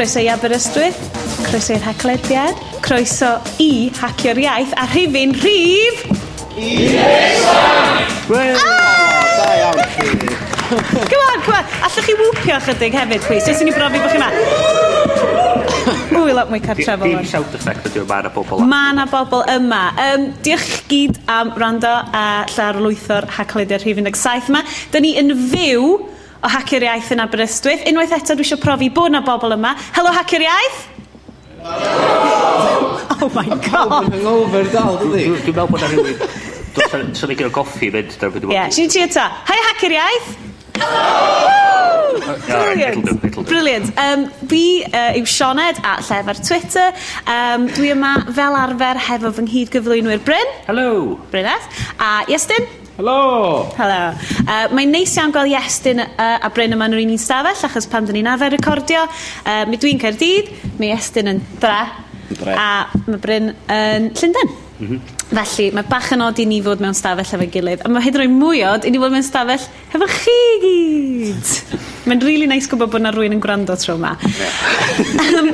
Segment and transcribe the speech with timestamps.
[0.00, 0.96] Croeso i Aberystwyth,
[1.44, 6.00] croeso i'r haclediad, croeso i Hacio'r Iaith a rhywun rhif...
[9.36, 10.08] Da iawn chi.
[10.70, 11.68] Come on, come on.
[11.84, 13.44] Allwch chi wwpio chydig hefyd, please.
[13.44, 14.99] Jyst i ni brofi bod chi ma.
[16.10, 17.08] Mwy lot mwy cartrefol.
[17.08, 18.62] Dim sound effect ydy o, mae yna bobl.
[18.68, 19.82] Mae yna bobl yma.
[20.04, 24.64] Um, diolch gyd am rando a llar lwytho'r haclediad rhif 17 yma.
[24.92, 25.84] Da ni yn fyw
[26.40, 27.84] o Hacio'r Iaith yn Aberystwyth.
[27.90, 29.74] Unwaith eto dwi eisiau profi bod yna bobl yma.
[29.96, 30.80] Helo Hacio'r Iaith!
[33.20, 34.06] oh my god!
[34.06, 35.26] Yn hangover dal, dydi?
[35.44, 36.14] Dwi'n meddwl bod yna rhywun...
[36.76, 37.44] Dwi'n meddwl bod yna rhywun...
[37.44, 37.74] Dwi'n meddwl bod yna rhywun...
[37.74, 38.20] Dwi'n meddwl bod yna rhywun...
[38.20, 38.46] Dwi'n meddwl bod
[39.40, 39.58] rhywun...
[39.60, 39.90] Dwi'n meddwl bod rhywun...
[39.90, 40.49] Dwi'n meddwl bod rhywun...
[42.50, 43.46] Brilliant.
[43.48, 43.88] Brilliant.
[43.98, 46.92] Um, fi uh, yw Sioned a llef ar Twitter.
[47.30, 50.54] Um, dwi yma fel arfer hefo fy nghyd gyflwynwyr Bryn.
[50.68, 51.18] Hello.
[51.32, 51.66] Brynet.
[51.98, 52.68] A Iestyn.
[53.00, 53.70] Helo.
[53.78, 54.00] Helo.
[54.44, 57.66] Uh, Mae'n neis iawn gweld Iestyn uh, a Bryn yma yn yr un un stafell,
[57.68, 61.78] achos pan dyn ni'n arfer recordio, uh, mi dwi'n Caerdydd, mae Iestyn yn dre,
[62.34, 62.56] dre.
[62.56, 62.68] a
[63.06, 64.52] mae Bryn yn Llundain.
[64.80, 65.00] Mhm.
[65.30, 68.16] Felly, mae bach yn od i ni fod mewn stafell efo'i gilydd, a mae hyd
[68.16, 71.54] yn oed mwy od i ni fod mewn stafell efo chi gyd.
[72.08, 74.14] Mae'n rili really neis nice gwybod bod yna rhywun yn gwrando tro yma.
[75.36, 75.50] um,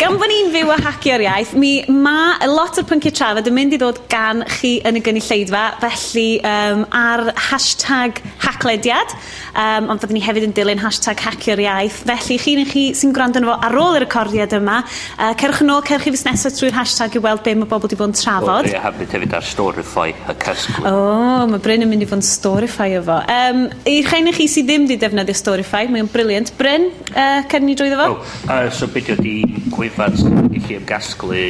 [0.00, 3.54] gan bod ni'n fyw a hacio'r iaith, mi mae a lot o'r pynciau trafod yn
[3.54, 9.14] mynd i ddod gan chi yn y gynulleidfa, felly um, ar hashtag hacklediad,
[9.54, 12.02] um, ond fyddwn ni hefyd yn dilyn hashtag hacio'r iaith.
[12.10, 15.62] Felly, chi'n chi, chi sy'n gwrando yn fo ar ôl y recordiad yma, uh, cerwch
[15.62, 18.10] yn ôl, cerwch i fus nesaf trwy'r hashtag i weld be mae bobl wedi bod
[18.10, 18.63] yn trafod.
[18.64, 20.86] Cario hefyd hefyd ar Storify y cysgwyd.
[20.88, 23.18] O, oh, mae Bryn yn mynd i fod yn Storify efo.
[23.28, 26.54] Um, i'r rhain i chi sydd ddim wedi defnyddio Storify, mae'n briliant.
[26.56, 28.14] Bryn, uh, cern ni drwy ddefo?
[28.14, 29.34] Oh, uh, so beth ydi
[29.74, 30.16] gwefan
[30.48, 31.42] i chi am gasglu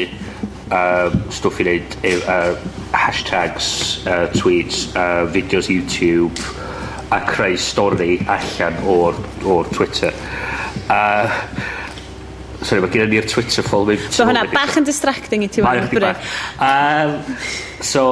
[0.74, 2.58] um, stwff i wneud uh,
[3.04, 3.70] hashtags,
[4.10, 6.42] uh, tweets, uh, fideos YouTube
[7.14, 10.10] a creu stori allan o'r, or Twitter.
[10.90, 11.30] Uh,
[12.64, 14.02] sorry, mae gen ni'r Twitter following.
[14.14, 16.22] So hwnna, bach yn distracting i ti fan o'r
[16.64, 17.18] Um,
[17.84, 18.04] so,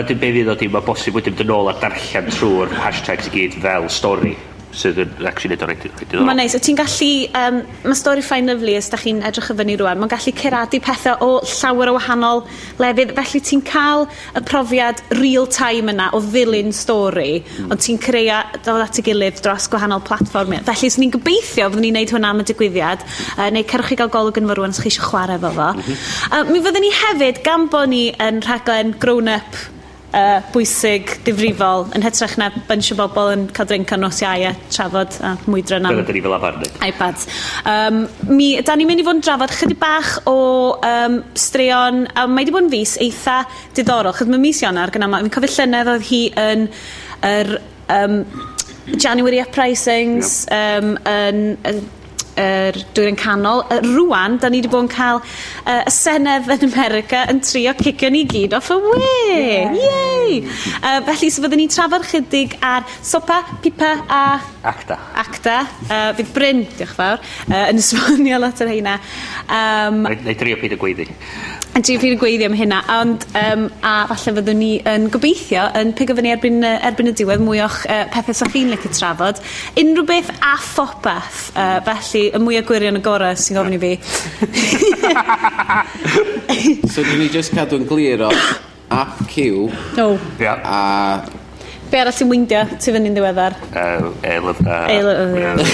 [0.00, 3.34] ydy'n be fydd ddod i, mae bosib wedyn dyn ôl a darllen trwy'r hashtags i
[3.34, 4.36] gyd fel stori
[4.76, 8.50] sydd yn actually neud o'r rhaid Mae'n neis, o ti'n gallu, um, mae stori ffai'n
[8.50, 11.94] lyflu os da chi'n edrych y fyny rwan, mae'n gallu ceradu pethau o llawer o
[11.96, 12.42] wahanol
[12.82, 14.06] lefydd, felly ti'n cael
[14.36, 17.70] y profiad real time yna o ddilyn stori, mm.
[17.72, 18.28] ond ti'n creu
[18.66, 20.58] dod at y gilydd dros gwahanol platfform.
[20.66, 23.06] Felly, os ni'n gobeithio fyddwn ni'n neud hwnna am y digwyddiad,
[23.38, 25.72] uh, neu cerwch chi gael golwg yn fawr rwan os chi eisiau chwarae fo fo.
[25.72, 26.36] Mm -hmm.
[26.36, 29.77] uh, mi fyddwn ni hefyd, gan bod ni yn rhaglen grown-up
[30.16, 34.46] uh, bwysig, difrifol, yn hytrach na bunch o bobl yn cael drink ar nos iau
[34.48, 35.92] a trafod a mwydro na.
[35.94, 36.78] Dyna dyn ni fel arfer wneud.
[36.88, 37.28] iPads.
[37.68, 40.38] Um, mi, da ni'n mynd i fod yn drafod chydig bach o
[40.76, 43.40] um, straeon, a mae wedi bod yn fus eitha
[43.76, 46.70] diddorol, chyd mae mis Ionar gyda yma, fi'n cofio llynedd oedd hi yn
[47.32, 47.58] yr...
[47.88, 48.22] Um,
[48.96, 50.82] January uprisings, yep.
[50.82, 51.82] um, yn, yn
[52.38, 53.64] yr er dwy'n canol.
[53.72, 57.74] Er, rwan, da ni wedi bod yn cael uh, y Senedd yn America yn trio
[57.78, 59.10] cicio ni gyd off y we.
[59.28, 59.76] Yeah.
[59.78, 60.38] Yay!
[60.78, 64.22] Uh, felly, so fyddwn ni'n trafod chydig ar sopa, pipa a...
[64.68, 64.98] Acta.
[65.18, 65.58] Acta.
[65.88, 68.98] Uh, fydd Bryn, diolch fawr, uh, yn esbonio lot o'r heina.
[69.48, 71.08] Um, neu, neu drio pyd y gweiddi
[71.78, 75.92] yn trio ffyr gweiddi am hynna, ond um, a falle fyddwn ni yn gobeithio yn
[75.98, 79.38] pigo fyny erbyn, erbyn y diwedd mwy o'ch uh, pethau sa'ch chi'n licio trafod.
[79.78, 83.80] Unrhyw beth a phopeth, uh, felly y mwy o gwirion y gorau sy'n gofyn i
[83.84, 83.92] fi.
[86.92, 88.32] so dwi'n ni just cadw'n glir o
[88.90, 89.68] app Q
[90.02, 90.18] oh.
[90.40, 90.58] yeah.
[90.64, 91.46] a
[91.88, 93.54] Be arall ti'n wyndio ti fyny'n ddiweddar?
[93.72, 94.74] Uh, Eilyfda.
[94.92, 95.64] Eilyfda.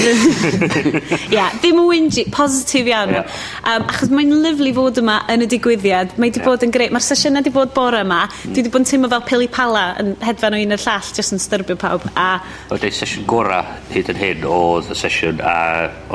[1.35, 3.11] Ia, ddim yn weindio, positif iawn.
[3.17, 3.39] Yeah.
[3.67, 6.15] Um, achos mae'n lyflu fod yma yn y digwyddiad.
[6.15, 6.47] Mae wedi yeah.
[6.47, 8.21] bod yn greu, mae'r sesiynau wedi bod bore yma.
[8.31, 8.53] Mm.
[8.53, 11.35] Dwi wedi bod yn teimlo fel pili pala yn hedfan o un o'r llall, jyst
[11.35, 12.07] yn styrbio pawb.
[12.15, 12.29] A...
[12.71, 15.57] Oedd ei sesiwn gora hyd yn hyn oedd y sesiwn a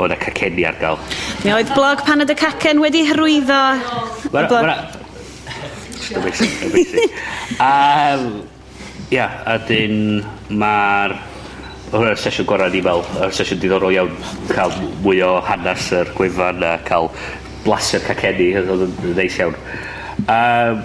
[0.00, 0.96] oedd y caceni ar gael.
[1.44, 3.60] Mi oedd blog Panad y Cacen wedi hyrwyddo.
[4.32, 4.48] Mae'n...
[4.56, 4.78] mara.
[6.16, 7.12] Amazing, amazing.
[7.60, 8.49] um,
[9.10, 10.20] Ia, a dyn
[10.54, 11.16] mae'r
[11.90, 14.12] Hwna'r sesiwn gorau ni fel, y sesiwn diddorol iawn,
[14.46, 14.70] cael
[15.02, 17.08] mwy o hanes yr gwefan a cael
[17.64, 19.56] blaser caceni, oedd yn neis iawn.
[20.22, 20.84] Um,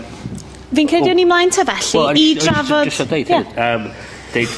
[0.74, 2.90] Fi'n credu o'n i mlaen te felly, well, i drafod...
[2.90, 3.46] Just deud, yeah.
[3.68, 3.86] um,
[4.34, 4.58] deud,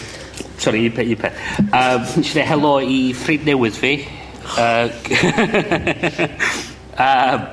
[0.63, 1.43] sorry, un peth, un peth.
[1.67, 3.93] Um, Nes i helo i ffrind newydd fi,
[4.55, 4.87] uh,
[7.09, 7.47] um,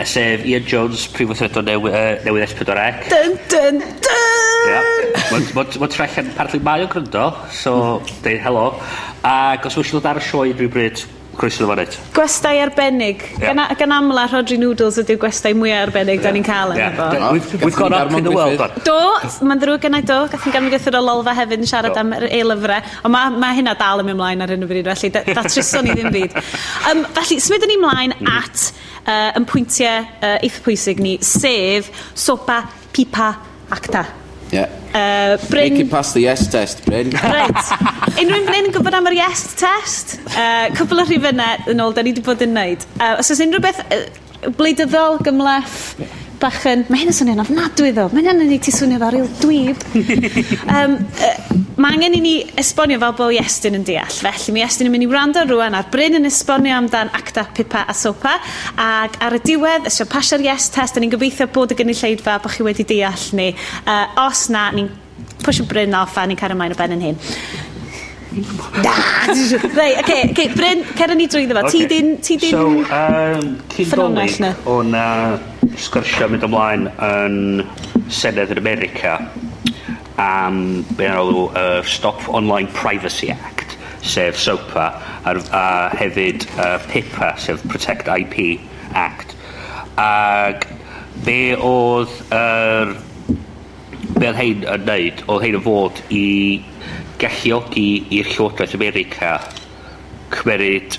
[0.00, 3.12] sef Ian Jones, prif weithredo newydd, uh, newydd S4C.
[3.12, 4.29] Dun, dun, dun!
[5.30, 8.66] Mae trellian apparently mae o'n gryndo, so deud helo.
[9.26, 11.02] Ac os wyt ti'n dod ar y sioe rhywbryd,
[11.40, 11.96] croeso nhw fan et.
[12.16, 13.22] Gwestai arbennig.
[13.38, 13.54] Yeah.
[13.54, 16.26] Gan, gan amla, Rodri Noodles ydy'r gwestai mwyaf arbennig yeah.
[16.26, 16.92] da ni'n cael yn yeah.
[16.92, 17.06] efo.
[17.14, 17.32] Yeah.
[17.36, 18.60] We've, we've got up in the world.
[18.86, 18.98] Do,
[19.48, 20.18] mae'n ddrwg yna do.
[20.32, 22.04] Gath ni'n ganfod gythyr o lolfa hefyd yn siarad do.
[22.04, 22.92] am e-lyfrau.
[23.06, 25.84] Ond mae ma hynna dal yn mynd mlaen ar hyn o bryd, felly da, da
[25.86, 26.38] ni ddim byd.
[26.90, 28.32] Um, felly, smydyn ni mlaen mm.
[28.36, 28.70] at
[29.06, 33.34] uh, yn pwyntiau uh, eitha pwysig ni, sef sopa, pipa,
[33.72, 34.08] acta.
[34.50, 34.68] Yeah.
[34.90, 35.72] Uh, Bryn...
[35.72, 37.10] Make it past the yes test, Bryn.
[37.10, 37.66] Right.
[38.20, 40.16] Unrhyw fan yn gwybod am yr yes test?
[40.32, 42.86] Uh, cwbl o rhifynau yn ôl, da ni wedi bod yn neud.
[42.98, 46.84] Uh, os oes unrhyw beth uh, bleidyddol, gymleff, yeah bach yn...
[46.90, 48.06] Mae hyn yn swnio'n ofnadwy ddo.
[48.14, 49.84] Mae hyn yn ei ti swnio fel rhyw dwyb.
[50.76, 54.18] um, uh, mae angen i ni esbonio fel bod Iestyn yn deall.
[54.24, 57.84] Felly mi Iestyn yn mynd i wrando rwan ar Bryn yn esbonio amdan acta, pipa
[57.88, 58.36] a sopa.
[58.80, 62.56] Ac ar y diwedd, ysio pasio'r Yes test, da ni'n gobeithio bod y gynulleidfa bod
[62.56, 63.50] chi wedi deall ni.
[63.84, 64.90] Uh, os na, ni'n
[65.44, 67.20] pwysio Bryn off a ni'n cario mlaen o ben yn hyn.
[68.80, 68.92] Da!
[69.78, 71.66] Rei, oce, okay, okay, Bryn, cer ni drwy ddefo.
[71.66, 71.86] Okay.
[71.86, 72.12] Ti di'n...
[72.22, 75.06] Ti di so, um, cyn dolyg, o na
[75.78, 77.36] sgyrsio mynd ymlaen yn
[78.10, 79.16] Senedd yn America
[80.20, 84.86] am be'n alw uh, Stop Online Privacy Act sef SOPA
[85.24, 85.64] a, a
[85.96, 88.60] hefyd uh, PIPA sef Protect IP
[88.96, 89.36] Act.
[90.00, 90.66] Ac
[91.24, 92.94] be oedd er,
[94.16, 96.24] be oedd hein yn neud oedd hein yn fod i
[97.20, 99.36] galluogi i'r Llywodraeth America
[100.32, 100.96] cymeryd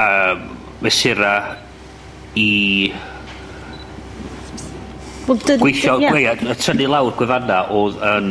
[0.00, 0.48] um,
[0.84, 1.34] mesura
[2.38, 2.50] i
[5.28, 8.28] Gweithio, gweithio, y tynnu lawr gwefanna oedd yn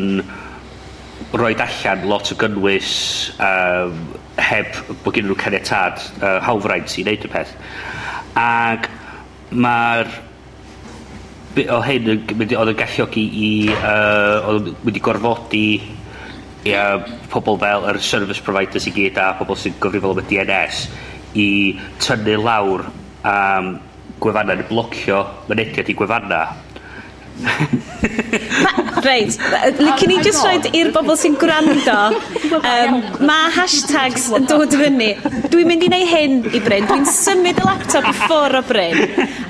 [1.38, 2.94] roed allan lot o gynnwys
[3.44, 4.00] um,
[4.42, 7.54] heb bod gen nhw caniatad uh, hawfraint i wneud y peth.
[8.42, 8.90] Ac
[9.54, 10.10] mae'r
[11.74, 15.66] o hyn yn mynd, oedd yn galluogi i uh, oedd yn mynd i gorfodi
[16.68, 17.02] i uh,
[17.34, 20.86] pobl fel yr service providers i gyd a pobl sy'n gyfrifol am y DNS
[21.38, 21.50] i
[22.02, 22.88] tynnu lawr
[23.22, 23.76] um,
[24.22, 26.42] gwefanna neu blocio mynediad i gwefanna
[29.04, 29.38] Reit,
[30.00, 31.96] can ni just roed i'r bobl sy'n gwrando,
[32.58, 32.98] um,
[33.30, 35.12] mae hashtags yn dod fyny.
[35.54, 39.04] Dwi'n mynd i wneud hyn i Bryn, dwi'n symud y laptop i ffwr o Bryn,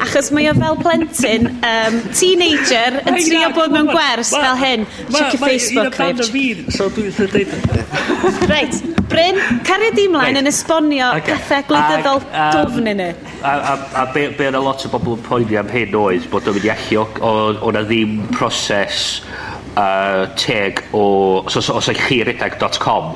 [0.03, 4.85] achos mae o fel plentyn, um, teenager, yn trio bod mewn gwers fel hyn.
[5.07, 6.03] Check your Facebook page.
[6.03, 8.47] Mae'n un o fi, so dwi'n dweud...
[8.51, 11.37] Reit, Bryn, cario di mlaen yn esbonio okay.
[11.37, 12.23] pethau gwleidyddol
[12.55, 13.11] dofn y.
[13.39, 16.49] A, a, a be, be yna lot o bobl yn poeni am hyn oedd bod
[16.49, 17.05] o'n mynd i allu
[17.63, 19.05] o na ddim proses
[19.77, 21.05] uh, teg o...
[21.45, 23.15] Os, os, os o'ch chi redag.com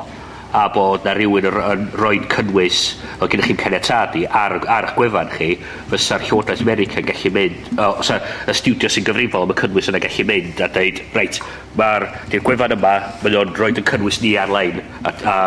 [0.58, 1.68] a bod na rhywun yn ro
[2.04, 2.80] roi'n cynnwys
[3.22, 5.50] o gennych chi'n caniatad ar, ar eich gwefan chi
[5.92, 8.20] fysa'r Llywodraeth America yn gallu mynd o, osa,
[8.52, 11.40] y studio sy'n gyfrifol am y cynnwys yna gallu mynd a dweud reit
[11.80, 15.38] mae'r gwefan yma mae o'n roed yn cynnwys ni ar-lein a, a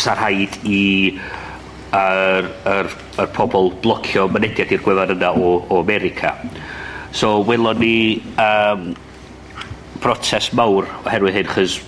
[0.00, 0.80] sa'r rhaid i
[1.94, 6.34] a'r, ar, ar pobl blocio mynediad i'r gwefan yna o, o America.
[7.12, 7.94] So welon ni
[8.38, 8.90] um,
[10.02, 11.78] protest mawr oherwydd hyn chys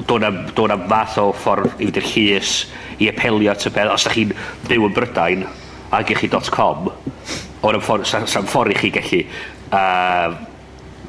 [0.00, 2.54] do'na, dona fath o ffordd i dy llys
[3.02, 3.92] i apelio at y peth.
[3.92, 4.32] Os da chi'n
[4.68, 5.44] byw yn Brydain,
[5.92, 6.88] ag i chi .com,
[7.62, 9.20] o'n ffordd, sa'n ffordd i chi gallu
[9.76, 10.38] uh,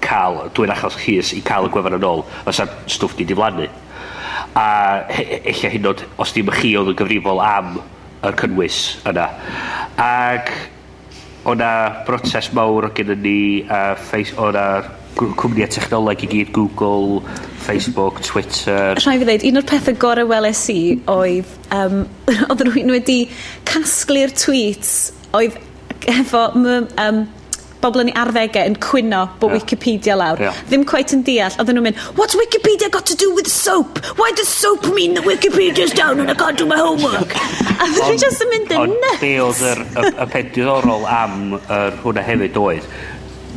[0.03, 3.69] cael, dwi'n achos llys i cael y gwefan yn ôl, os sa'n stwff di diflannu.
[4.59, 4.67] A
[5.09, 7.77] eich hyn oed, os dim chi oedd yn gyfrifol am
[8.23, 9.29] yr cynnwys yna.
[9.99, 10.51] Ac
[11.49, 11.71] o'na
[12.07, 14.67] brotest mawr gyda ni, uh, face, o'na
[15.17, 17.21] cwmnïau technoleg i gyd, Google,
[17.65, 18.97] Facebook, Twitter.
[18.99, 20.79] Rhaid fi ddweud, un o'r pethau gorau weles i
[21.11, 22.03] oedd, um,
[22.49, 23.19] oedd rhywun wedi
[23.69, 25.57] casglu'r tweets oedd
[26.03, 27.23] hefo um,
[27.83, 29.59] bobl yn ei arddegau yn cwyno bod yeah.
[29.59, 30.41] Wikipedia lawr.
[30.41, 30.59] Yeah.
[30.69, 31.55] Ddim quite yn deall.
[31.59, 33.99] Oedden nhw'n mynd, what's Wikipedia got to do with soap?
[34.19, 37.35] Why does soap mean that Wikipedia's down and I can't do my homework?
[37.83, 39.17] a ddyn nhw'n just yn mynd yn nuts.
[39.17, 42.87] Ond be oedd y, y, y pen diddorol am yr hwnna hefyd oedd,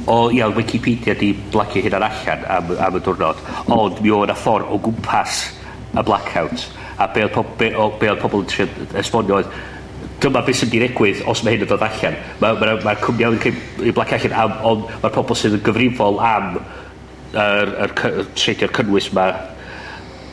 [0.06, 3.40] o ia, Wikipedia di blacio hyn ar allan am, am y diwrnod.
[3.74, 5.46] Ond mi oedd na ffordd o gwmpas
[5.96, 9.50] y blackout a be oedd, po, be, o, be oedd pobl yn trio esbonio oedd
[10.22, 12.16] dyma beth sy'n digwydd os mae hyn yn dod allan.
[12.40, 15.66] Mae'r ma, ma, ma cwmni iawn yn blacio allan am, ond mae'r pobl sydd yn
[15.66, 19.28] gyfrifol am yr, yr, yr treidio'r cynnwys ma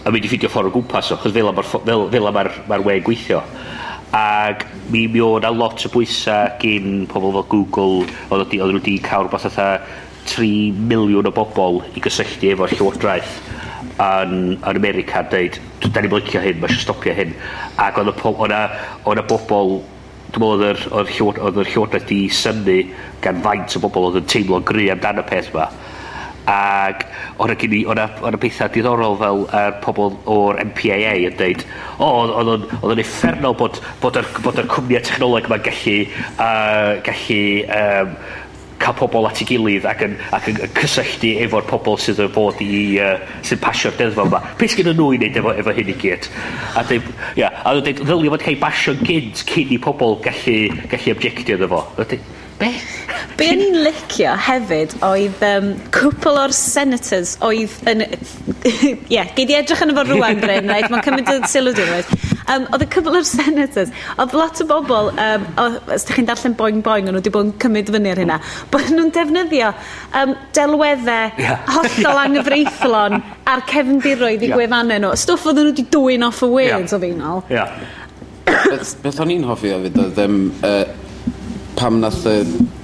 [0.04, 2.30] a mynd i ffidio ffordd o gwmpas o, chos fel mae'r ma, r, fel, fel
[2.30, 3.42] ma, r, ma r we gweithio
[4.14, 8.78] ac mi, mi o na lot o bwysau gyn pobl fel Google, oedd wedi, nhw
[8.78, 9.70] wedi cael rhywbeth atha
[10.30, 10.50] 3
[10.92, 13.34] miliwn o bobl i gysylltu efo'r llywodraeth
[14.04, 17.34] yn, yn America a dweud, da ni'n blicio hyn, mae eisiau stopio hyn.
[17.82, 19.80] Ac oedd yna bobl,
[20.34, 22.78] dwi'n meddwl oedd yr llywodraeth wedi symu
[23.26, 25.68] gan faint o bobl oedd yn teimlo'n gry amdano peth yma.
[26.50, 27.06] Ac
[27.40, 31.64] o'na gen i, o'na, ona pethau diddorol fel er, pobl o'r MPAA yn deud,
[31.98, 35.98] o, oh, oedd yn effernol bod, bod, yr, bod yr cwmniau technoleg yma'n gallu,
[36.36, 37.44] uh, gallu
[37.80, 38.18] um,
[38.84, 42.60] cael pobl at ei gilydd ac yn, ac yn cysylltu efo'r pobl sydd yn fod
[42.66, 44.42] i uh, sy'n pasio'r deddfa yma.
[44.60, 46.28] Be sydd nhw i wneud efo, efo hyn i gyd?
[46.76, 50.58] A dweud, ia, a dweud, ddylio fod cael basio'n gynt cyn i pobl gallu,
[50.92, 51.86] gallu objectio iddo fo.
[52.00, 52.18] Dweud,
[52.60, 52.70] Be?
[53.38, 58.04] Be o'n i'n licio hefyd oedd um, cwpl o'r senators oedd yn...
[58.64, 60.88] Ie, yeah, gei di edrych yn efo rwan, Bryn, right?
[60.92, 62.12] Mae'n cymryd y sylw dwi'n rhaid.
[62.54, 66.56] Um, oedd y cwpl o'r senators, oedd lot o bobl, um, os ydych chi'n darllen
[66.60, 68.40] boing boing, o'n nhw wedi bod yn cymryd fyny ar hynna,
[68.72, 69.72] bod nhw'n defnyddio
[70.22, 71.64] um, delweddau yeah.
[71.74, 72.24] hollol yeah.
[72.26, 73.20] anghyfreithlon
[73.50, 74.60] a'r cefndiroedd i yeah.
[74.60, 75.14] gwefannau nhw.
[75.24, 76.98] Stwff oedd nhw wedi dwy'n off y wales yeah.
[76.98, 77.44] o fi'n ol.
[77.52, 77.80] Yeah.
[78.44, 80.84] beth, beth o'n i'n hoffi o fyd oedd um, uh,
[81.76, 82.42] pam nath y,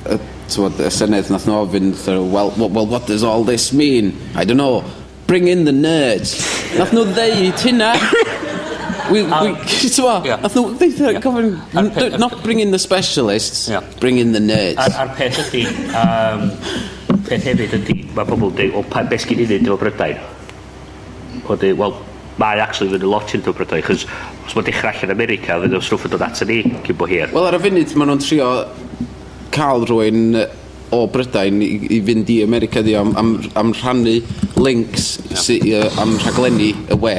[0.10, 0.17] y,
[0.50, 1.91] tywod, y Senedd nath nhw ofyn,
[2.31, 4.15] well, well, what does all this mean?
[4.36, 4.84] I don't know.
[5.27, 6.36] Bring in the nerds.
[6.77, 7.93] nath nhw ddeud hynna.
[9.12, 9.55] we, we, um,
[9.96, 10.41] twa, yeah.
[10.41, 13.86] nath nhw ddeud, gofyn, not bring in the specialists, yeah.
[14.00, 14.81] bring in the nerds.
[14.81, 16.50] Ar, ar peth ydy, um,
[17.29, 20.22] peth hefyd ydy, mae pobl dweud, o, beth sgyn i ddweud o Brydain?
[21.46, 22.00] O, dweud, wel,
[22.39, 24.05] mae actually fynd yn lot yn dwbrydau, chos
[24.48, 27.29] os mae'n dechrau allan America, fydd o'n stwff yn dod ato ni cyn bo hir.
[27.36, 28.50] Wel, ar y funud, maen nhw'n trio
[29.53, 30.48] cael rhywun e,
[30.96, 34.15] o Brydain i, i fynd i America di am, am, am rhannu
[34.58, 35.41] links yeah.
[35.43, 37.15] sy, uh, am rhaglenni y we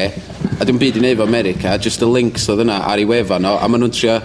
[0.58, 3.46] a dwi'n byd i neud o America just y links oedd yna ar ei wefan
[3.46, 4.16] o a maen nhw'n trio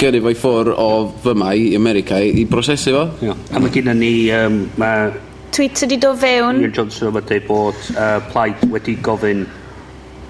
[0.00, 0.88] gyrru fo'i ffwr o
[1.24, 3.44] fyma i America i i brosesu fo yeah.
[3.52, 4.94] a mae gen ni um, ma...
[5.52, 9.44] Twitter di do fewn Ian Johnson yma dweud bod uh, plaid wedi gofyn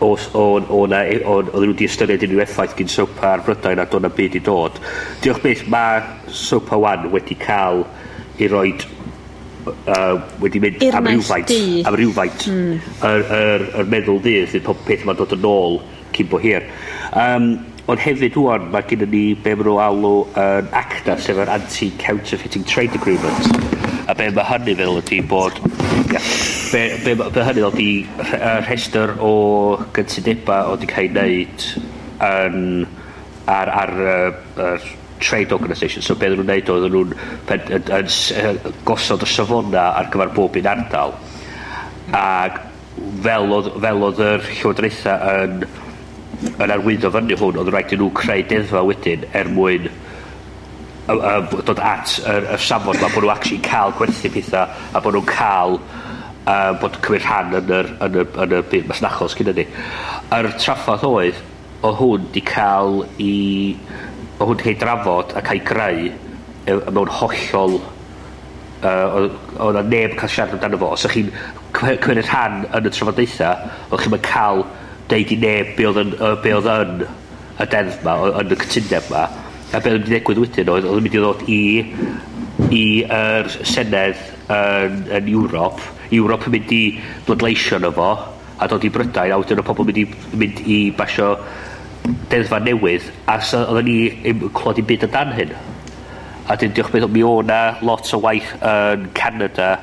[0.02, 3.82] os o'n o na o'n oedden nhw wedi ystyried unrhyw effaith gyn sopa ar Brydain
[3.82, 4.80] a o'n byd i dod.
[5.22, 6.02] Diolch beth mae
[6.42, 7.84] sopa wan wedi cael
[8.42, 8.72] i roi
[9.66, 11.52] uh, wedi mynd am rhywfaint
[11.86, 12.46] am rywfaint.
[12.50, 12.78] Mm.
[13.08, 15.78] yr, yr, yr meddwl dydd ydy pob peth mae'n dod yn ôl
[16.16, 16.66] cyn bo hir.
[17.12, 17.52] Um,
[17.90, 21.50] ond hefyd wwan mae gen ni be maen nhw alw yn uh, ACTA sef yr
[21.50, 23.72] Anti-Counterfeiting Trade Agreement
[24.06, 25.58] a be mae hynny fel ydy bod
[26.12, 26.28] yeah,
[26.72, 27.90] be, be, be hynny oedd i
[28.66, 29.32] rhestr o
[29.96, 31.68] gyntideba oedd i cael ei wneud
[32.22, 32.58] yn,
[33.50, 33.94] ar, ar,
[34.66, 34.90] ar,
[35.22, 36.02] trade organisation.
[36.02, 37.14] So beth nhw'n neud oedd nhw'n
[38.88, 41.14] gosod y safona ar gyfer bob un ardal.
[42.18, 42.60] Ac
[43.24, 45.66] fel oedd, fel oedd yr llywodraethau yn,
[46.52, 49.90] yn arwyddo fyny hwn, oedd rhaid i nhw creu deddfa wedyn er mwyn
[51.06, 55.30] dod at y, y safon ma bod nhw actually cael gwerthu pethau a bod nhw'n
[55.30, 55.78] cael
[56.50, 59.66] a bod cymryd rhan yn yr, yn y, yn y byd masnachos gyda ni.
[60.34, 61.38] Yr traffodd oedd,
[61.82, 63.32] o hwn di cael i...
[64.38, 67.76] o hwn di cael drafod a cael greu e, mewn hollol
[68.82, 69.28] uh,
[69.62, 70.92] oedd na neb cael siarad amdano fo.
[70.96, 74.66] Os ydych chi'n cymryd rhan yn y trafodaethau oedd chi'n cael
[75.12, 77.06] deud i neb be oedd yn, be oedd yn
[77.62, 79.26] y deddf ma, yn y cytundeb ma
[79.72, 81.60] A be oedd yn digwydd wedyn oedd, oedd yn mynd i ddod i
[82.76, 84.18] i'r er Senedd
[84.52, 85.80] yn, yn Ewrop
[86.12, 86.82] Ewrop yn mynd i
[87.26, 88.08] bleidleisio yno fo
[88.62, 90.06] a dod i Brydain a wedyn o pobl mynd i,
[90.38, 91.34] mynd i basio
[92.30, 93.96] deddfa newydd a so, oedden ni
[94.30, 95.54] yn clod i byd dan hyn.
[96.50, 99.74] A dyn diolch beth mi o na lot o waith yn Canada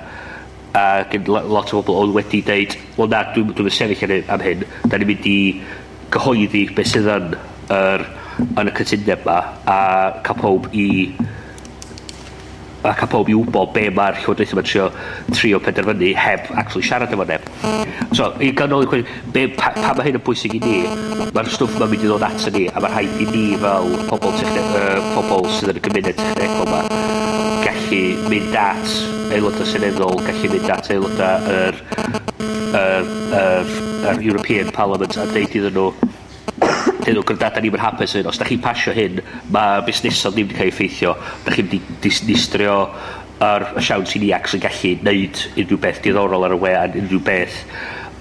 [0.78, 4.44] a gen lot o bobl oedd wedi deud wel na dwi'n dwi, dwi sefyll am
[4.44, 4.66] hyn.
[4.86, 5.40] Da ni'n mynd i
[6.14, 7.36] gyhoeddi beth sydd yn
[7.74, 8.06] yr,
[8.60, 9.80] yn y cytundeb yma a
[10.26, 10.88] cael pob i
[12.84, 14.88] a cael pob i wybod be mae'r llywodraeth yma'n trio,
[15.34, 17.48] trio penderfynu heb actually siarad efo neb.
[18.16, 20.78] So, i ganol i i'n be, pa, pa mae hyn yn bwysig i ni,
[21.36, 24.36] mae'r stwff mae'n mynd i ddod at ni, a mae'r rhaid i ni fel pobl,
[24.40, 26.84] techne, uh, pobl sydd yn y gymuned technegol yma
[27.66, 28.94] gallu mynd at
[29.36, 31.82] aelodau seneddol, gallu mynd at aelodau yr,
[32.80, 33.74] yr, yr,
[34.14, 38.40] yr European Parliament a deud iddyn nhw dyn nhw, gyda da ni'n hapus hyn, os
[38.40, 39.22] da chi'n pasio hyn,
[39.54, 41.16] mae busnesod ddim wedi cael ei effeithio,
[41.46, 42.76] da chi'n di disnistrio
[43.44, 46.74] ar y siawn sy'n ni ac sy'n gallu neud unrhyw beth diddorol ar y we
[46.76, 47.62] a unrhyw beth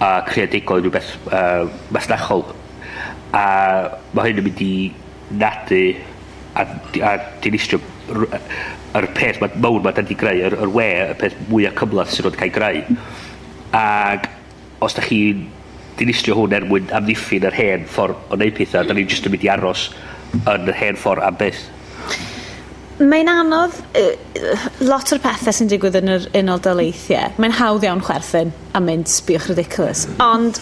[0.05, 2.47] a creadigol, unrhyw beth uh, masnachol.
[3.35, 3.45] A
[4.15, 4.73] mae hyn yn mynd i
[5.43, 5.83] nadu
[6.55, 6.65] a,
[7.03, 11.77] a dinistrio yr peth mae'n mawr mae'n wedi greu, yr, yr we, y peth mwyaf
[11.83, 12.99] cymlaeth sy'n wedi cael greu.
[13.75, 14.31] Ac
[14.87, 15.49] os da chi'n
[15.99, 19.35] dinistrio hwn er mwyn amddiffyn yr hen ffordd o wneud pethau, da ni'n jyst yn
[19.35, 19.89] mynd i aros
[20.45, 21.67] yn yr hen ffordd am beth.
[22.99, 23.77] Mae'n anodd
[24.83, 27.37] lot o'r pethau sy'n digwydd yn yr unol daleithiau.
[27.39, 30.09] Mae'n hawdd iawn chwerthin a mynd sbiwch ridiculous.
[30.23, 30.59] Ond,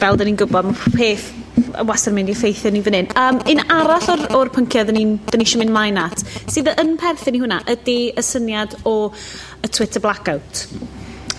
[0.00, 1.30] fel da ni'n gwybod, mae peth
[1.88, 3.08] wastad mynd i effeithio ni fan hyn.
[3.20, 6.96] Um, un arall o'r, or pynciau dyn ni, ni eisiau mynd mlaen at, sydd yn
[7.00, 8.96] perthyn i hwnna, ydy y syniad o
[9.64, 10.66] y Twitter blackout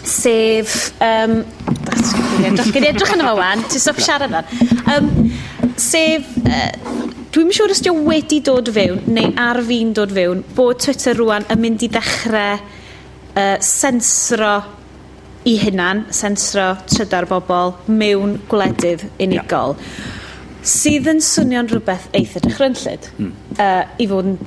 [0.07, 0.93] sef...
[1.03, 1.41] Um,
[1.85, 4.50] Dros gen i edrych yn yma wan, ti'n stop siarad fan.
[4.93, 5.09] Um,
[5.81, 10.81] sef, uh, dwi'n siŵr os diw wedi dod fewn, neu ar fi'n dod fewn, bod
[10.85, 14.53] Twitter rwan yn mynd i ddechrau uh, sensro
[15.45, 19.75] i hunan, sensro trydar bobl mewn gwledydd unigol.
[19.79, 20.21] Yeah
[20.65, 23.33] sydd yn swnio'n rhywbeth eitha dychrynllyd mm.
[23.62, 24.38] uh, i fod yn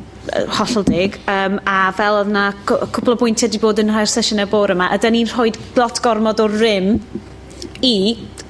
[0.59, 4.51] hollol dig, um, a fel oedd yna cwpl o bwyntiau wedi bod yn rhai'r sesiynau
[4.51, 6.97] bore yma, a da ni'n rhoi lot gormod o rym
[7.85, 7.97] i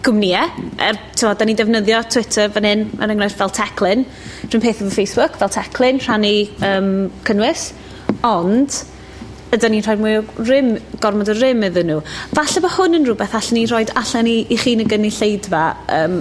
[0.07, 0.69] gwmnïau.
[0.83, 4.05] Er, tywa, da ni'n defnyddio Twitter fan hyn, yn enghraifft fel Teclyn.
[4.47, 6.33] rhywun peth efo Facebook fel Teclyn, rhannu
[6.65, 6.93] um,
[7.29, 7.71] cynnwys.
[8.27, 8.81] Ond,
[9.55, 12.03] ydyn ni'n rhoi mwy o rym, gormod o rym iddyn nhw.
[12.37, 15.65] Falle bod hwn yn rhywbeth allan ni rhoi allan i, i chi'n y gynulleidfa.
[15.99, 16.21] Um,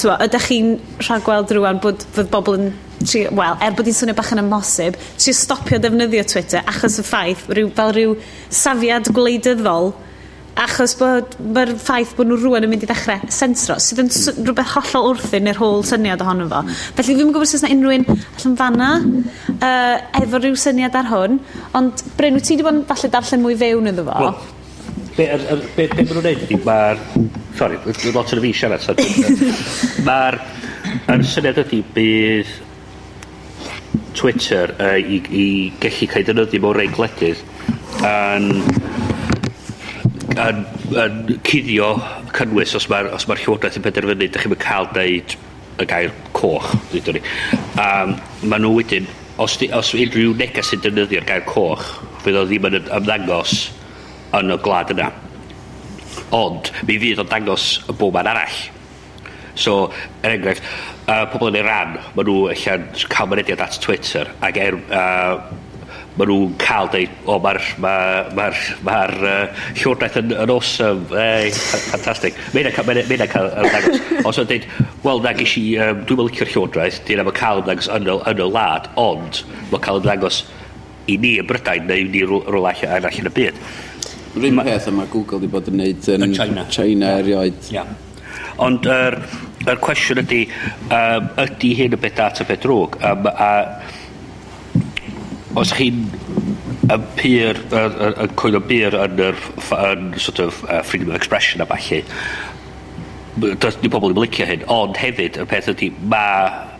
[0.00, 2.72] tywa, ydych chi'n rhagweld rwan bod fydd bobl yn
[3.10, 7.44] wel, er bod hi'n swnio bach yn ymosib, trio stopio defnyddio Twitter achos y ffaith,
[7.50, 8.16] rhyw, fel rhyw
[8.62, 9.92] safiad gwleidyddol,
[10.58, 14.10] achos bod mae'r ffaith bod nhw rwan yn mynd i ddechrau sensro sydd yn
[14.44, 16.60] rhywbeth hollol wrthyn i'r holl syniad ohono fo
[16.98, 21.08] felly ddim yn gwybod sydd yna unrhyw un allan fanna uh, efo rhyw syniad ar
[21.08, 21.38] hwn
[21.78, 24.18] ond Bryn, wyt ti wedi bod yn falle darllen mwy fewn iddo fo?
[24.26, 24.36] Well,
[25.16, 27.00] be, er, er, be, be maen nhw'n neud ydy mae'r
[27.56, 27.80] sorry,
[28.12, 29.02] lot yn y fi siarad
[30.10, 30.40] mae'r
[31.32, 32.52] syniad ydy bydd
[34.18, 35.46] Twitter uh, i, i
[35.82, 37.40] gallu cael defnyddio mewn rei gledydd
[38.08, 38.50] yn,
[40.36, 40.60] yn,
[41.04, 41.16] yn
[41.46, 41.94] cuddio
[42.36, 45.36] cynnwys os mae'r os ma llywodraeth yn penderfynu, da chi'n cael deud
[45.82, 47.22] y gair coch, ddweud ni.
[47.80, 48.14] Um,
[48.48, 49.08] ma nhw wedyn,
[49.42, 51.86] os, di, os unrhyw negas sy'n defnyddio'r gair coch,
[52.24, 53.56] fydd o ddim yn ymddangos
[54.38, 55.10] yn y gwlad yna.
[56.36, 58.60] Ond, mi fydd o'n dangos y bob man arall.
[59.54, 59.92] So,
[60.22, 60.64] er enghraifft,
[61.06, 65.42] uh, pobl yn Iran, maen nhw allan cael mynediad at Twitter, ac er, uh,
[66.16, 67.92] maen nhw'n cael deud, o, mae'r ma,
[68.36, 68.46] ma,
[68.86, 72.38] ma uh, llywodraeth yn, yn awesome, ei, ffantastig.
[72.56, 72.88] Mae'n cael
[73.32, 74.02] cael ymddangos.
[74.28, 74.66] Os o'n deud,
[75.04, 78.44] wel, na gysi, um, dwi'n mynd licio'r llywodraeth, dwi'n am y cael ymddangos yn, yn
[78.46, 80.42] y lad, ond mae'n cael ymddangos
[81.12, 83.60] i ni y Brydain neu i ni rôl allan y byd.
[84.32, 87.58] Rwy'n peth yma Google wedi bod yn neud yn China, China erioed.
[87.72, 87.90] Yeah.
[88.60, 89.18] Ond yr er,
[89.72, 90.42] er cwestiwn ydy,
[90.92, 92.98] um, ydy hyn y beth data beth drwg?
[93.08, 93.52] Um, a,
[95.60, 96.04] os chi'n
[96.92, 99.38] yn pyr, yn coen o byr yn, yr,
[99.78, 102.02] yn sort of uh, freedom of expression a falle,
[103.62, 106.72] does ni pobl ddim licio hyn, ond hefyd, y peth ydy, mae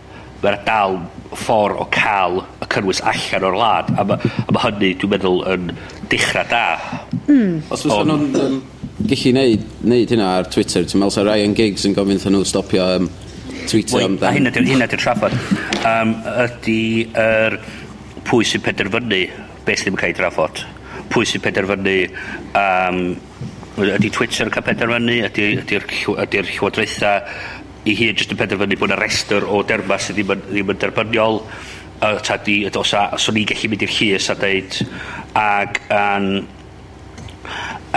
[0.43, 0.97] mae'n dal
[1.39, 5.71] ffordd o cael y cynnwys allan o'r lad a mae ma hynny dwi'n meddwl yn
[6.11, 6.65] dechrau da
[7.23, 7.61] mm.
[7.71, 8.57] os fysa nhw'n um,
[9.01, 10.85] gallu neud, neud hynna ar Twitter.
[10.85, 13.09] Ti'n meddwl, sa Ryan Giggs yn gofyn nhw stopio um,
[13.69, 14.37] Twitter Wait, amdan.
[14.37, 15.35] Hynna dwi'n hynna dwi'n trafod.
[15.87, 16.13] Um,
[16.45, 16.79] ydy
[17.17, 17.57] er,
[18.27, 19.23] pwy sy'n penderfynu
[19.65, 20.63] beth sydd yn cael ei drafod.
[21.13, 21.97] Pwy sy'n penderfynu
[22.59, 23.03] um,
[23.83, 27.13] ydy Twitter yn cael penderfynu, ydy'r ydy ydy llywodraetha
[27.83, 30.83] i hi jyst yn penderfynu bod yna restr o derma sydd ddim yn, ddim yn
[30.83, 31.41] derbyniol
[32.03, 34.79] a ta di, os a, os o'n i'n gallu mynd i'r llys a dweud
[35.39, 36.27] ag an,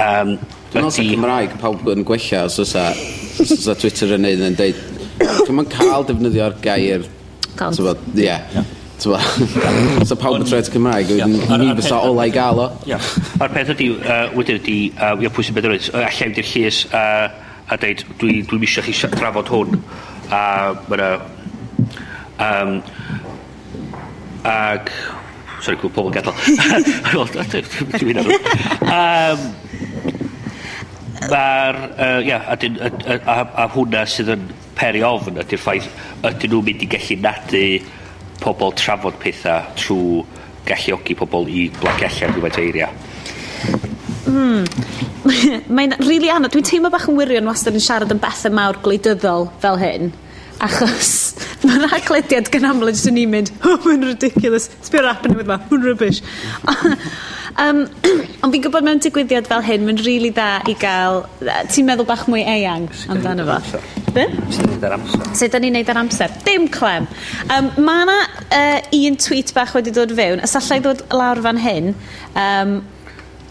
[0.02, 0.36] um,
[0.72, 2.88] Dwi'n meddwl Cymraeg pawb yn gwella os osa,
[3.40, 4.80] os osa Twitter yn neud yn deud
[5.20, 7.06] Dwi'n meddwl cael defnyddio'r gair
[7.56, 7.94] Cael.
[8.20, 8.64] Ie.
[8.96, 9.18] Tyfa,
[10.08, 12.68] so pawb yn troed Cymraeg, ni fysa ola i gael o.
[13.40, 13.90] A'r peth ydy,
[14.36, 14.76] wedyn ydy,
[15.24, 17.04] ia pwy sy'n bedd allai wedi'r llys a,
[17.76, 19.76] dweud, dwi'n dwi eisiau chi drafod hwn.
[20.32, 20.42] A
[20.88, 21.10] mae'na...
[22.46, 22.80] Um,
[24.48, 24.92] ag...
[25.64, 26.36] Sorry, gwybod pobl yn gadael.
[27.96, 29.46] Dwi'n mynd ar.
[31.24, 35.88] Ma'r, uh, ia, a, dyn, a, a, a hwnna sydd yn peri ofn ydy'r ffaith,
[36.26, 37.64] ydyn nhw'n mynd i gallu nadu
[38.42, 40.24] pobl trafod pethau trwy
[40.66, 42.90] galluogi pobl i blagu allan rhywbeth eiria.
[44.26, 44.66] Mm.
[45.76, 46.54] Mae'n rili really anodd.
[46.54, 50.12] Dwi'n teimlo bach yn wirion wastad yn siarad yn bethau mawr gwleidyddol fel hyn.
[50.64, 55.36] Achos mae'r aglediad gan aml jyst yn i'n mynd, oh, mae'n ridiculous, sbio'r app yn
[55.42, 56.22] yma, mae'n rubbish.
[57.62, 57.82] um,
[58.42, 61.22] ond fi'n gwybod mewn digwyddiad fel hyn, mae'n rili really dda i gael,
[61.72, 63.82] ti'n meddwl bach mwy eang amdano fo.
[64.16, 64.26] Be?
[64.48, 65.24] Sut ni'n ar amser.
[65.36, 66.32] Sut da ni'n neud ar amser.
[66.46, 67.08] Dim clem.
[67.52, 71.60] Um, mae yna uh, un tweet bach wedi dod fewn, a sallai ddod lawr fan
[71.60, 71.92] hyn,
[72.32, 72.78] um,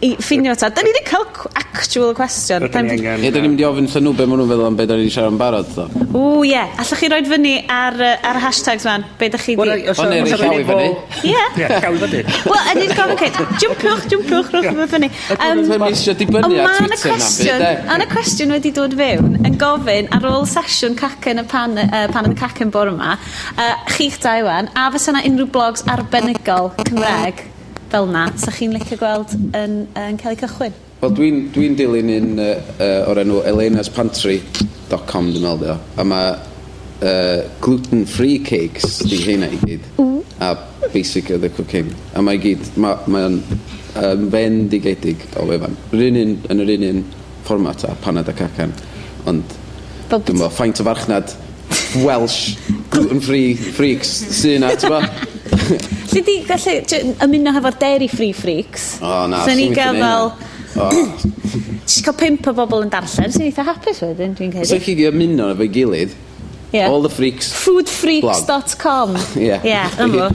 [0.01, 0.69] i ffinio ta.
[0.69, 2.65] Da ni wedi cael actual question.
[2.67, 3.23] Ydyn ni angen.
[3.29, 5.11] Ydyn ni'n mynd i ofyn llyn nhw be maen nhw'n feddwl am beth da ni'n
[5.13, 5.71] siarad yn barod.
[6.15, 6.51] O, ie.
[6.51, 6.73] Yeah.
[6.81, 7.97] Allwch chi roed fyny ar,
[8.31, 9.05] ar hashtags fan.
[9.19, 9.61] Be da chi di?
[9.61, 9.67] O,
[10.11, 10.89] neu rhaid llawi fyny.
[11.31, 11.45] Ie.
[11.61, 12.21] Llawi fyny.
[12.51, 13.49] Wel, yn i'n gofyn cael.
[13.63, 15.11] Jwmpwch, jwmpwch, rhwch fyny fyny.
[15.31, 17.71] Dwi'n eisiau dibynnu ar Twitter na.
[17.95, 22.05] Ond y cwestiwn wedi dod fewn yn gofyn ar ôl sesiwn cacen y pan, uh,
[22.13, 23.15] pan yn y cacen bore yma,
[23.55, 27.45] uh, chi'ch da Iwan, a fysa yna unrhyw blogs arbenigol Cymreg
[27.91, 30.75] fel na, sa chi'n licio gweld yn, yn cael ei cychwyn?
[31.01, 37.43] Wel, dwi'n dwi, dilyn un uh, uh, o'r enw elenaspantry.com, dwi'n meddwl, a mae uh,
[37.63, 39.85] gluten-free cakes di heina i gyd.
[40.43, 40.55] A
[40.91, 41.91] basic of the cooking.
[42.15, 43.21] A mae gyd, mae'n ma,
[43.95, 45.77] ma um, fendigedig o wefan.
[45.93, 47.03] Ryn un, yn yr un un
[47.45, 48.73] fformat a panad a cacan.
[49.29, 49.57] Ond,
[50.09, 51.35] dwi'n meddwl, ffaint o farchnad
[52.03, 52.55] Welsh
[52.91, 54.95] gluten-free freaks sy'n na, ti'n
[56.11, 56.75] Lle di gallu
[57.25, 58.95] ymuno hefo'r Dairy Free Freaks?
[59.01, 59.43] O, oh, na.
[59.45, 60.31] Sa'n ni gael fel...
[60.75, 64.69] Ti'n cael pimp o bobl yn darllen, sy'n eitha hapus wedyn, dwi'n credu.
[64.73, 66.15] Sa'n chi gyda ymuno efo'i gilydd,
[66.75, 66.89] Yeah.
[66.91, 67.51] All the freaks.
[67.53, 69.15] Foodfreaks.com.
[69.35, 69.63] yeah.
[69.63, 70.27] Yeah, yma.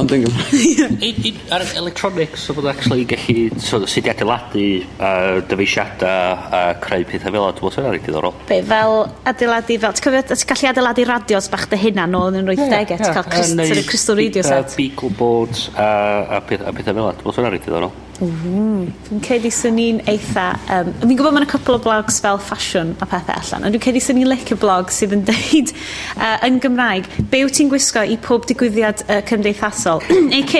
[0.00, 1.40] Ond yn Gymraeg.
[1.54, 4.64] Ar electronics, so bod actually gallu so, sydd i adeiladu
[4.96, 8.36] uh, dyfeisiadau a uh, creu pethau fel adwod sy'n rhaid diddorol.
[8.48, 8.96] Be, fel
[9.28, 12.88] adeiladu, fel, ti'n cofio, ti'n gallu adeiladu radios bach dy hunan nôl yn yr 80au,
[12.94, 14.76] ti'n cael crystal radio set.
[14.78, 15.90] Beagle boards a,
[16.38, 17.92] a, pethau fel adwod sy'n rhaid diddorol.
[18.22, 18.86] Mm.
[19.08, 20.44] Dwi'n credu sy'n ni'n eitha...
[20.70, 23.82] Um, fi'n gwybod mae'n a cwpl o blogs fel ffasiwn a pethau allan, ond dwi'n
[23.82, 28.04] credu sy'n ni'n licio blog sydd yn deud uh, yn Gymraeg, be wyt ti'n gwisgo
[28.06, 30.04] i pob digwyddiad uh, cymdeithasol?
[30.40, 30.56] AK,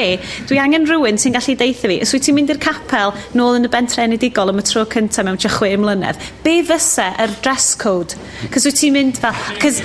[0.51, 3.71] dwi angen rhywun sy'n gallu deitha fi, os wyt ti'n mynd i'r capel nôl yn
[3.71, 8.19] y bentre enedigol am y tro cyntaf mewn 6 mlynedd, be fysa yr dress code?
[8.51, 9.39] Cos wyt ti'n mynd fel...
[9.63, 9.85] Cos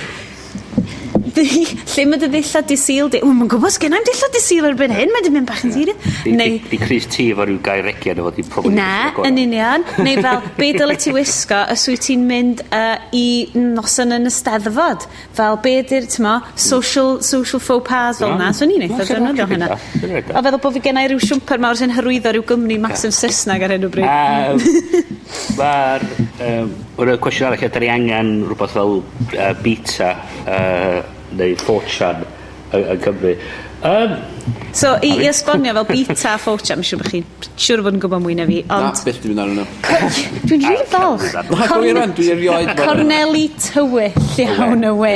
[1.36, 3.20] lle mae dy ddilla disil di?
[3.24, 5.94] Wm, mae'n gwybod sgen i'm dilla disil erbyn hyn, mae mae'n mynd bach yn siri.
[6.32, 6.58] Neu...
[6.70, 8.76] Di Chris T efo rhyw gair regia na fo di probably...
[8.78, 9.86] Na, yn union.
[10.04, 13.26] Neu fel, be dyle ti wisgo os wyt ti'n mynd uh, i
[13.58, 15.08] noson yn y steddfod?
[15.36, 18.52] Fel, be di'r, ti'n mo, social, social faux pas fel na.
[18.56, 19.72] So ni'n eitha dynod o hynna.
[19.74, 23.76] O feddwl bod fi gennau rhyw siwmper mawr sy'n hyrwyddo rhyw gymni Max Saesneg ar
[23.76, 25.16] hyn o bryd.
[25.58, 26.04] Mae'r...
[26.44, 30.12] Um, Wna cwestiwn arall, ydy ni angen rhywbeth fel uh, beta
[30.44, 31.00] uh,
[31.38, 32.26] neu 4chan
[32.76, 33.32] yn Cymru.
[33.78, 34.16] Um,
[34.74, 37.26] so, i, i esbonio fel beta 4chan, mae'n siŵr bod chi'n
[37.64, 38.88] siŵr bod yn gwybod mwy na fi, ond...
[38.88, 39.66] Na, beth dwi'n mynd arno.
[40.48, 41.28] Dwi'n rili falch.
[41.36, 42.72] Na, gwir rhan, dwi'n erioed.
[42.82, 45.14] Corneli tywyll iawn y we,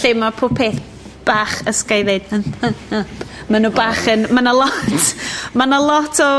[0.00, 0.80] lle mae pob peth
[1.28, 2.26] bach ysgau ddeud.
[3.50, 4.26] Mae nhw bach yn...
[4.30, 5.14] Mae yna lot...
[5.56, 6.32] Mae yna lot o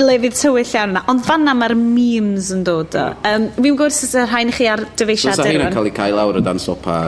[0.00, 1.02] lefydd tywyll iawn yna.
[1.10, 3.06] Ond fanna mae'r memes yn dod o.
[3.30, 5.44] Um, fi'n gwrs ys yr rhain i chi ar dyfeisiadau.
[5.44, 7.02] Fysa hyn yn cael ei cael lawr o dan sopa.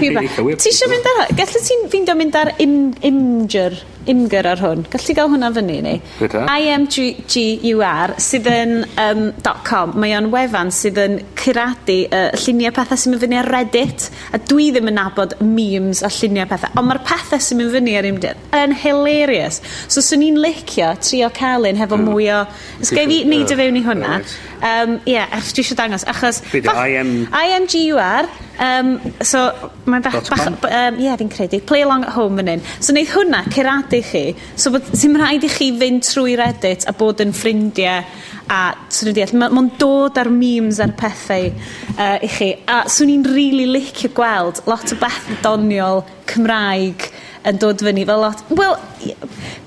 [0.00, 1.22] Ti eisiau mynd ar...
[1.38, 3.78] Gallu ti'n fynd o mynd ar imger?
[4.10, 4.84] imgyr ar hwn.
[4.92, 5.94] Gallu gael hwnna fyny ni?
[6.20, 9.22] IMGUR sydd yn um,
[9.66, 9.94] .com.
[10.00, 14.40] Mae o'n wefan sydd yn curadu uh, lluniau pethau sy'n mynd fyny ar Reddit a
[14.40, 16.74] dwi ddim yn nabod memes a lluniau pethau.
[16.78, 19.60] Ond mae'r pethau sy'n mynd fyny ar imdyr yn hilarious.
[19.86, 22.10] So, swn i'n licio trio cael un hefo mm.
[22.10, 22.42] mwy o...
[22.82, 24.16] Ysgai fi neud y fewn i hwnna?
[24.16, 24.36] Right.
[24.56, 26.06] Um, Ie, yeah, dwi eisiau dangos.
[26.10, 26.42] Achos...
[26.54, 27.16] IM...
[27.30, 29.52] IMGUR Um, so,
[29.84, 30.16] mae'n bach...
[30.30, 31.60] bach um, yeah, fi'n credu.
[31.66, 32.62] Play along at home yn un.
[32.78, 34.24] So, wneud hwnna, cyradu i chi.
[34.54, 38.04] So, bod, sy'n rhaid i chi fynd trwy Reddit a bod yn ffrindiau
[38.46, 38.60] a
[38.92, 42.52] swn i'n deall, mae'n ma dod ar memes ar pethau uh, i chi.
[42.70, 47.08] A swn i'n really licio gweld lot o beth doniol Cymraeg
[47.46, 48.42] yn dod fyny fel lot.
[48.58, 48.74] Wel,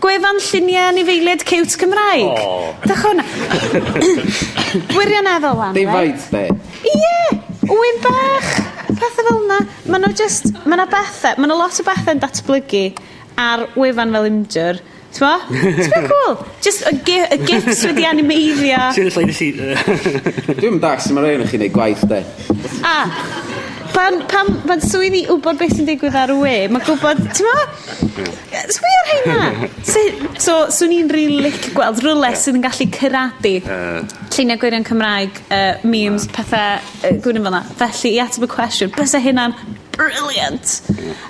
[0.03, 2.39] gwefan lluniau anifeiliaid cute Cymraeg.
[2.43, 2.73] Oh.
[2.85, 3.25] Dach hwnna.
[4.95, 6.45] Wirioneddol, wan, They faint, be?
[6.91, 7.39] Ie,
[7.69, 8.49] wyn bach.
[8.89, 9.61] Pethau fel yna.
[9.87, 12.85] Mae nhw just, mae yna bethau, mae yna lot o bethau yn datblygu
[13.39, 14.81] ar wefan fel imger.
[15.09, 15.25] Ti'n
[15.89, 16.45] T'ma cool?
[16.61, 18.81] Just a, gi a gifts wedi animeiddio.
[18.95, 19.49] Ti'n llaen i si...
[20.59, 22.19] Dwi'n dach sy'n rhaid i chi wneud gwaith, de.
[22.85, 22.93] A,
[23.95, 27.49] pan, pan, pan swydd i wybod beth sy'n digwydd ar y we, mae gwybod, ti'n
[27.49, 27.57] ma?
[28.69, 29.69] Swy ar hynna.
[30.37, 33.99] So, swn i'n rili lic gweld rhywle sydd yn gallu cyrradu uh,
[34.29, 37.65] lluniau gwirion Cymraeg, uh, memes, pethau, uh, gwneud fel yna.
[37.81, 39.57] Felly, i ateb y cwestiwn, bys hynna'n
[39.99, 40.79] brilliant.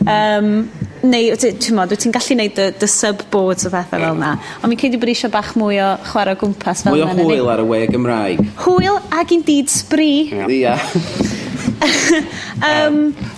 [0.05, 0.69] Um,
[1.01, 4.35] neu, ti'n modd, wyt ti'n gallu neud dy, dy subboards o bethau fel yna.
[4.61, 7.11] Ond mi'n credu bod eisiau bach mwy o chwarae o gwmpas fel yna.
[7.17, 8.47] Mwy o hwyl ar y we Gymraeg.
[8.65, 10.11] Hwyl ag indeed sbri.
[10.29, 10.49] Ia.
[10.53, 11.45] Yeah.
[12.69, 12.97] um,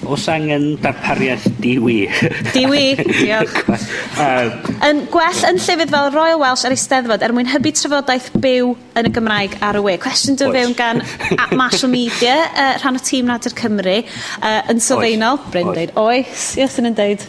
[0.10, 1.98] os angen darpariaeth diwi.
[2.56, 2.86] diwi,
[3.22, 3.60] diolch.
[4.18, 4.54] um,
[4.88, 9.10] yn gwell yn llefydd fel Royal Welsh ar Eisteddfod er mwyn hybu trafodaeth byw yn
[9.10, 9.98] y Gymraeg ar y we.
[10.02, 11.04] Cwestiwn dod fewn gan
[11.42, 14.00] at Marshall Media, uh, rhan o tîm Nadir Cymru,
[14.42, 15.42] uh, yn sylfaenol.
[15.54, 17.28] Bryn dweud, oes, yes, yn yn dweud.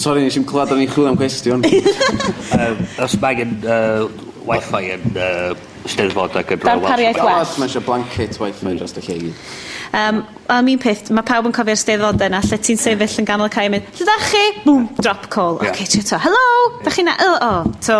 [0.00, 1.66] Sorry, nes i'n clywed o'n i'n chwilio am cwestiwn.
[1.66, 4.06] um, os mae gen uh,
[4.46, 5.52] Wi-Fi yn uh,
[5.90, 6.88] Steddfod ac yn Royal Welsh.
[6.88, 7.58] Darpariaeth Welsh.
[7.58, 9.46] Mae eisiau blanket wifi dros y lle gyd.
[9.92, 13.50] Um, am un peth, mae pawb yn cofio'r steddfodau yna, lle ti'n sefyll yn ganol
[13.52, 14.40] cael mynd, lle da chi?
[14.64, 15.58] Boom, drop call.
[15.60, 15.74] Yeah.
[15.74, 17.16] Okay, ti'n to, hello, da chi na?
[17.20, 17.74] Oh, oh.
[17.84, 17.98] So,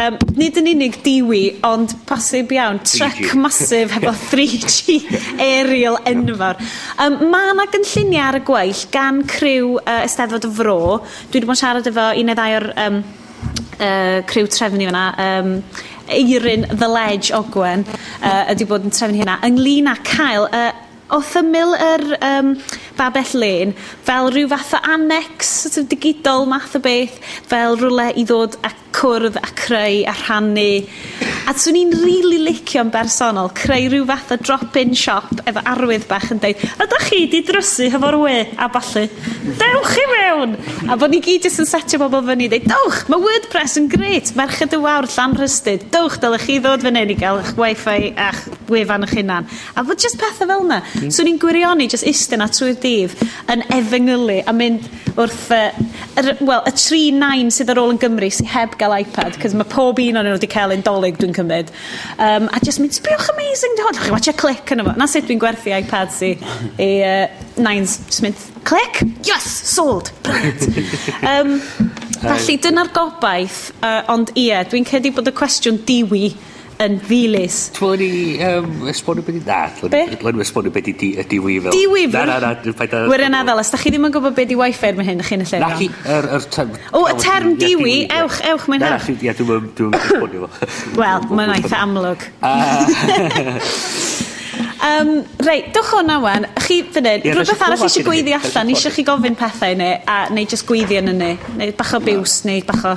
[0.00, 4.98] um, nid yn unig diwi, ond posib iawn, trec masif hefo 3G
[5.40, 6.60] aerial enfawr.
[7.00, 10.78] Um, mae yna gynlluniau ar y gweill gan criw uh, Esteddfod y Fro.
[11.00, 13.02] Dwi wedi bod yn siarad efo un neu ddau o'r um,
[13.80, 15.08] uh, criw trefnu fyna.
[15.24, 15.58] Um,
[16.04, 20.72] Eirin The Ledge Ogwen uh, ydy bod yn trefnu hynna ynglyn â cael uh,
[21.12, 22.54] O'dd ymyl yr um,
[22.98, 23.74] Babell Lane
[24.06, 27.18] fel rhyw fath o annex sort of digidol math o beth
[27.50, 30.84] fel rhywle i ddod a cwrdd a creu a rhannu.
[31.44, 36.06] A swn i'n rili really licio'n bersonol creu rhyw fath o drop-in shop efo arwydd
[36.08, 38.36] bach yn deud ydych chi di drysu hefo'r we?
[38.56, 39.04] A ballu
[39.60, 40.54] dewch chi mewn!
[40.88, 44.32] A bod ni gyd jyst yn setio bobl fyny deud dewch mae WordPress yn gret
[44.38, 45.88] merched y wawr Llanrhystyd.
[45.94, 49.50] Dewch dylech chi ddod fyny i gael eich wifi a'ch wefan eich hunan.
[49.74, 51.12] A fod jyst pethau fel yna mm.
[51.12, 53.16] swn i'n gwirioni jyst istyn a trwy'r Caerdydd
[53.52, 54.84] yn efengylu a mynd
[55.16, 55.70] wrth uh,
[56.18, 59.54] er, well, y tri nain sydd ar ôl yn Gymru sydd heb gael iPad, cos
[59.56, 61.72] mae pob un o'n nhw wedi cael ein dolyg dwi'n cymryd.
[62.18, 64.96] Um, a just mynd, sbioch amazing, dwi'n chi'n watcha clic yn efo.
[65.00, 66.34] Na sut dwi'n gwerthu iPad si
[66.82, 68.50] i uh, Nines Smith.
[68.68, 70.68] Clic, yes, sold, brilliant.
[71.32, 71.58] um,
[72.24, 76.34] felly dyna'r gobaith, uh, ond ie, dwi'n cedi bod y cwestiwn diwi
[76.82, 77.58] yn ddilys.
[77.76, 78.10] Twyl ni
[78.42, 79.42] um, esbonio beth i...
[79.46, 80.94] Na, twyl ni esbonio beth i
[81.30, 81.70] diwyfel.
[81.74, 82.26] Diwyfel?
[82.26, 83.02] Na, na, na.
[83.10, 85.22] Wyr yna fel, os da chi ddim yn gwybod beth i wifi er mae hyn,
[85.28, 85.62] chi'n y lle.
[85.62, 86.74] Na, chi, yr er, term...
[86.90, 89.08] O, y term diwi, ewch, ewch, mae'n hawdd.
[89.12, 90.70] Na, ia, dwi'n dwi'n esbonio fo.
[91.00, 92.28] Wel, mae'n eitha amlwg.
[94.84, 95.14] Um,
[95.46, 96.50] Reit, dwch hwnna wan.
[96.66, 100.50] Chi, fyny, yeah, rhywbeth arall eisiau gweiddi allan, eisiau chi gofyn pethau neu, a, neu
[100.50, 102.94] just gweiddi yn yna, neu bach o biws, neu bach o...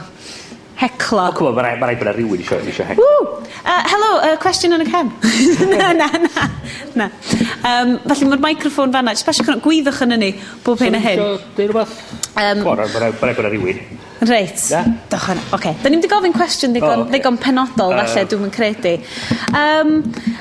[0.78, 1.24] Heclo.
[1.26, 3.08] O, cwbl, mae rhaid bod rhywun eisiau heclo.
[3.66, 5.10] Uh, hello, uh, question yn y cefn.
[5.74, 6.46] na, na, na.
[7.00, 7.08] na.
[7.66, 10.30] Um, felly mae'r microffon fanna, jyst basio gwyddoch yn yni,
[10.66, 11.24] bob hyn a hyn.
[11.24, 11.96] So, dweud rhywbeth?
[12.36, 13.82] Um, Cwmwn, mae rhaid bod rhywun.
[14.20, 14.70] Reit.
[14.70, 14.86] Yeah.
[15.10, 15.54] Dochan, oce.
[15.54, 15.76] Okay.
[15.84, 17.14] Da ni'n wedi gofyn cwestiwn ddigon, oh, okay.
[17.14, 18.94] ddigon penodol, uh, falle, dwi'n credu.
[19.54, 19.92] Um,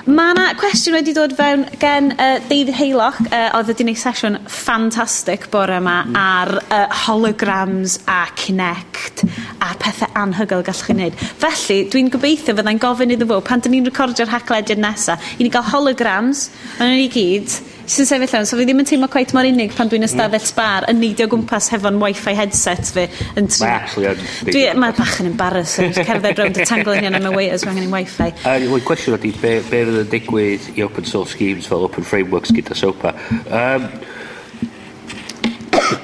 [0.09, 4.41] mae yna cwestiwn wedi dod fewn gen uh, David Haylock, uh, oedd wedi gwneud sesiwn
[4.49, 6.17] ffantastig bore yma mm.
[6.23, 9.27] ar uh, holograms a Kinect
[9.61, 11.21] a pethau anhygoel gallwch chi wneud.
[11.45, 15.53] Felly, dwi'n gobeithio fyddai'n gofyn iddo fo, pan dyn ni'n recordio'r haglediad nesaf, i ni
[15.53, 16.49] gael holograms,
[16.81, 19.90] yn ni gyd, sy'n sefyll lawn, so fi ddim yn teimlo cweit mor unig pan
[19.90, 23.07] dwi'n ystafell bar yn neidio gwmpas hefo'n wifi headset fi.
[23.38, 23.62] Yn tri...
[23.62, 24.25] Mae actually yn...
[24.51, 27.87] Dwi, mae bach yn embarrassing, cerdded rownd y tangle yn am y waiters, mae angen
[27.87, 28.31] i'n wifi.
[28.42, 32.07] A uh, cwestiwn ydy, be, be fydd yn digwydd i open source schemes fel open
[32.07, 33.14] frameworks gyda SOPA?
[33.46, 33.88] Um,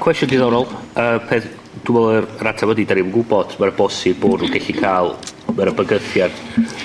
[0.02, 1.50] cwestiwn diddorol, uh, peth,
[1.82, 5.16] dwi'n meddwl yr ateb ydy, da ni'n gwybod, mae'r bosib bod nhw'n gallu cael,
[5.52, 6.42] mae'r bygythiad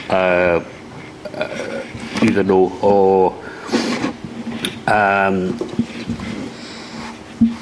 [0.10, 0.58] uh,
[1.38, 2.96] uh, iddyn nhw o
[4.88, 5.40] um,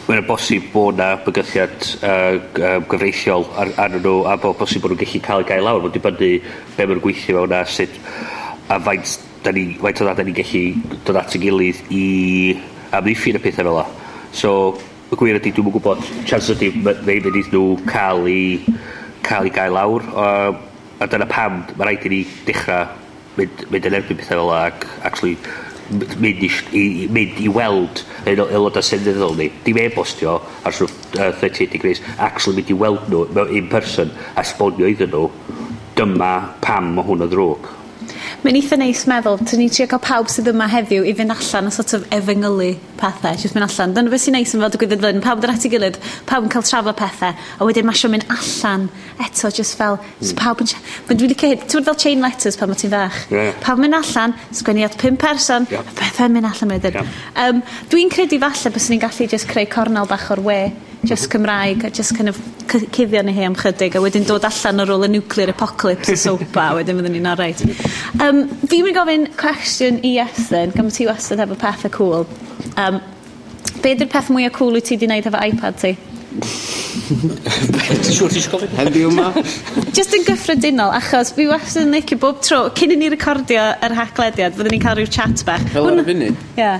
[0.05, 2.35] mae'n bosib bod na bygythiad uh,
[2.91, 5.81] gyfreithiol ar, ar nhw a bod bosib bod nhw'n gallu cael ei gael lawr.
[5.83, 6.31] Mae'n dibynnu
[6.77, 7.97] be mae'n gweithio mewn a sut
[8.69, 12.03] a faint, da ni, faint o dda da ni'n gallu dod at y gilydd i
[12.95, 13.87] amddiffyn y pethau fel o.
[14.35, 14.51] So,
[15.09, 18.41] y gwir ydy, dwi'n gwybod, chance ydy, mae'n mynd iddyn nhw cael i
[19.25, 20.05] cael i gael lawr.
[20.13, 20.53] Uh,
[21.01, 22.93] a dyna pam, mae rhaid i ni dechrau
[23.39, 25.35] mynd, mynd yn erbyn pethau fel ac actually
[25.91, 29.49] mynd i, i, mynd i weld aelodau seneddol ni.
[29.65, 34.13] Dim e-bostio ar sort of, uh, 38 degrees, actually mynd i weld nhw in person
[34.35, 35.29] a sbonio iddyn nhw
[35.95, 36.33] dyma
[36.65, 37.73] pam mae hwn yn ddrwg.
[38.45, 41.65] Mae'n eitha neis meddwl, dyn ni trio cael pawb sydd yma heddiw i fynd allan
[41.65, 42.67] a sort of efengylu
[42.99, 43.95] pethau, jyst mynd allan.
[43.95, 45.97] Dyna beth sy'n neis yn fel digwydd yn pawb yn at ei gilydd,
[46.29, 48.85] pawb yn cael trafod pethau, a wedyn masio mynd allan
[49.25, 50.29] eto, jyst fel, mm.
[50.29, 50.69] so pawb yn...
[51.07, 53.21] Mae'n dwi'n licio, ti'n fel chain letters pan mae ti'n fach.
[53.33, 53.49] Yeah.
[53.65, 55.81] Pawb yn mynd allan, sgwennu at pum person, yeah.
[55.81, 57.01] a pethau'n mynd allan wedyn.
[57.01, 57.15] Yeah.
[57.47, 60.59] Um, dwi'n credu falle bys ni'n gallu just creu cornel bach o'r we
[61.07, 64.83] just Cymraeg a just kind of cuddio ni hi am chydig a wedyn dod allan
[64.83, 67.61] ar ôl y nuclear apocalypse y sopa a wedyn fyddwn ni'n arreid
[68.25, 72.25] um, fi wedi gofyn cwestiwn i Estyn gan ti wastad efo pethau cool
[72.81, 72.99] um,
[73.81, 75.95] be ydy'r peth mwyaf cool wyt ti wedi gwneud efo iPad ti?
[77.05, 78.73] Ti'n siŵr ti'n gofyn?
[78.79, 79.27] Heddiw yma?
[79.95, 83.95] Just yn gyffredinol, achos fi wastad yn licio bob tro, cyn i ni recordio yr
[83.99, 85.63] haglediad, fyddwn ni'n cael rhyw chat bach.
[85.75, 86.43] Fel ar y funud?
[86.57, 86.73] Ie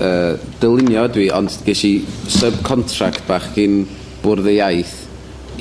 [0.00, 1.94] uh, dylunio dwi, ond ges i
[2.30, 3.82] subcontract bach gyn
[4.24, 4.94] bwrdd y iaith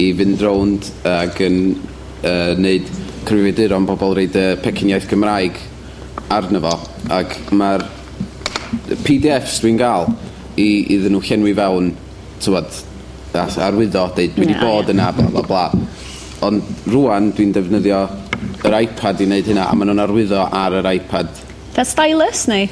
[0.02, 2.88] i fynd rownd ac yn uh, neud
[3.24, 5.60] cyfrifiaduron bobl reid y pecyn iaith Gymraeg
[6.34, 6.74] arno fo.
[7.13, 7.86] Ac mae'r
[9.04, 10.10] PDFs dwi'n gael
[10.58, 11.91] i, iddyn nhw llenwi fewn
[12.43, 12.82] tywad,
[13.34, 15.65] arwyddo deud dwi wedi yeah, bod yna bla bla bla.
[16.43, 18.02] Ond rwan dwi'n defnyddio
[18.67, 21.32] yr iPad i wneud hynna a maen nhw'n arwyddo ar yr iPad.
[21.74, 22.67] Da stylus neu?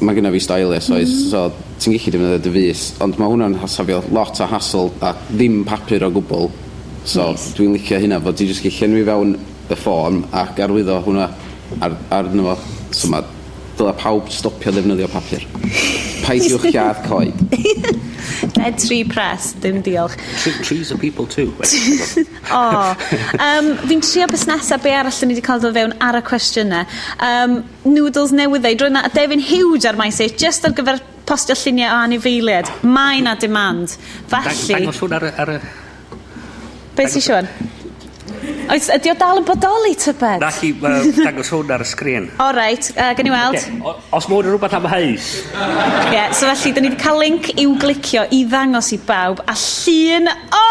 [0.00, 0.96] mae gyda fi stylus, mm.
[0.98, 1.44] oes, so
[1.82, 6.10] ti'n gallu defnyddio dyfus, ond mae hwnna'n hasafio lot o hassle a ddim papur o
[6.14, 6.50] gwbl.
[7.04, 7.52] So nice.
[7.58, 9.36] dwi'n licio hynna, fod ti'n just gallu llenwi fewn
[9.70, 11.28] y ffôn ac arwyddo hwnna
[11.84, 12.58] ar, arno fo.
[12.94, 13.26] So mae
[13.78, 15.48] dyla pawb stopio ddefnyddio papur.
[16.24, 17.34] Peidiwch lladd coed.
[18.58, 20.16] Ned tree press, dim diolch.
[20.42, 21.52] Tre trees are people too.
[21.60, 22.96] o, oh.
[23.38, 26.88] um, fi'n trio busnesau be arall ni wedi cael dod fewn ar y cwestiynau.
[27.28, 31.92] Um, noodles newyddau, ei, drwy'n defyn huge ar maes e, just ar gyfer postio lluniau
[31.92, 32.72] o anifeiliad.
[32.88, 33.96] Mae na demand.
[34.32, 34.74] Felly...
[34.78, 35.32] Dangos hwn ar y...
[35.44, 35.62] Ar y...
[36.94, 37.54] Be sy'n Siôn?
[38.72, 40.40] Oes, ydi o dal yn bodoli tybed?
[40.42, 42.28] Na chi uh, dangos hwn ar y sgrin.
[42.40, 43.58] O reit, uh, gen i weld.
[43.60, 43.94] Okay.
[44.16, 45.28] Os mwyn rhywbeth am heis.
[45.52, 49.44] Ie, yeah, so felly, dyn ni wedi cael link i'w glicio i ddangos i bawb
[49.44, 50.64] a llun o!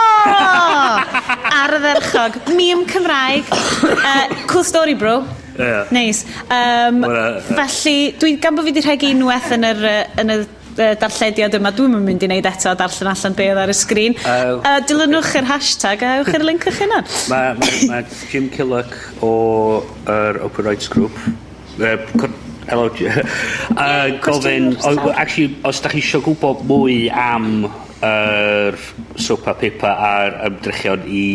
[1.62, 2.42] Ar y dderchog.
[2.58, 3.54] Mîm Cymraeg.
[3.94, 5.22] Uh, cool story, bro.
[5.60, 5.86] Yeah.
[5.92, 6.24] Neis.
[6.26, 6.44] Nice.
[6.50, 9.88] Um, well, uh, felly, dwi, gan bod fi wedi rhegi unwaith yn yr,
[10.24, 10.46] yn yr
[10.78, 14.16] darllediad yma, dwi'm yn mynd i wneud eto darllen allan be oedd ar y sgrin.
[14.24, 17.04] Uh, uh, dilynwch yr hashtag a ewch i'r link o'ch hynna.
[17.32, 19.34] Mae ma, ma Jim Killock o
[20.10, 21.18] er Open Rights Group,
[21.80, 22.02] er,
[22.70, 27.68] hello, uh, gofyn, o, actually, os da chi eisiau gwybod mwy am
[28.04, 28.82] yr er,
[29.22, 31.26] sopa pipa a'r ymdrechion i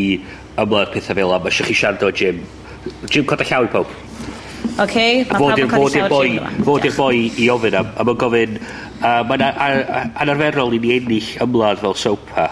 [0.59, 2.43] ymlaen pethau fel yma, eisiau chi siarad o Jim.
[3.09, 3.97] Jim, cod a llaw i pawb.
[4.79, 5.25] Okay?
[5.29, 8.59] Fod i'r boi, fod i'r boi i ofyn am, a mae'n gofyn,
[9.03, 9.45] uh, mae'n
[10.23, 12.49] anarferol i ni ennill ymladd fel sopa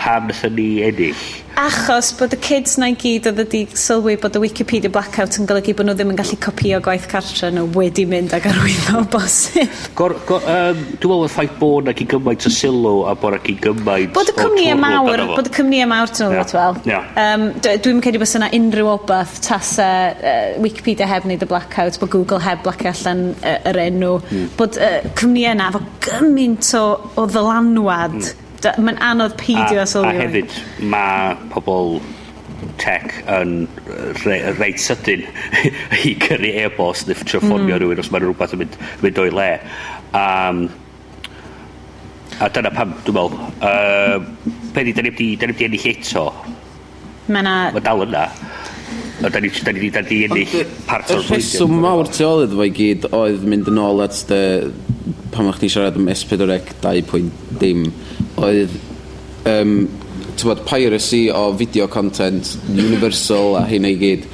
[0.00, 1.22] pam nethon ni ennill.
[1.60, 5.48] Achos bod y kids na i gyd oedd wedi sylwi bod y Wikipedia blackout yn
[5.50, 9.04] golygu bod nhw ddim yn gallu copio gwaith cartre nhw wedi mynd ag arwyddo o
[9.12, 9.74] bosib.
[9.98, 13.36] Gor, go, um, dwi'n meddwl y ffaith bod na gyd gymaint o sylw a bod
[13.36, 16.84] na gyd gymaint Bod y cwmni mawr, bod y cwmni mawr tyn nhw, yeah.
[16.88, 17.22] yeah.
[17.26, 22.14] um, dwi'n credu bod yna unrhyw obath tas uh, Wikipedia heb wneud y blackout, bod
[22.14, 24.52] Google heb blacio allan uh, yr enw, mm.
[24.56, 26.86] bod uh, cwmni yna efo gymaint o,
[27.20, 30.10] o ddylanwad mm Mae'n anodd peidio a, sylwi.
[30.10, 30.56] A hefyd,
[30.92, 32.00] mae pobl
[32.80, 33.54] tech yn
[34.24, 35.24] reit re, sydyn
[36.08, 37.80] i gyrru e-bost neu ffitio ffonio mm.
[37.80, 39.50] rhywun os mae'n rhywbeth yn mynd, mynd o'i le.
[40.20, 40.62] Um,
[42.40, 45.34] a dyna pam, dwi'n meddwl, uh, pe di, da ni wedi
[45.68, 46.26] ennill eto.
[47.30, 47.56] Mae na...
[47.74, 48.26] Mae dal yna.
[49.20, 51.36] A da ni, da ni, da ni ennill part o'r blwyddyn.
[51.36, 54.40] Y rheswm mawr tu ôl iddo fo i gyd oedd mynd yn ôl at dy,
[55.34, 57.84] pan o'ch ti siarad am S4C 2.dim,
[58.40, 58.78] oedd
[59.50, 59.74] um,
[60.44, 64.26] bod, piracy o video content universal a hynna i gyd.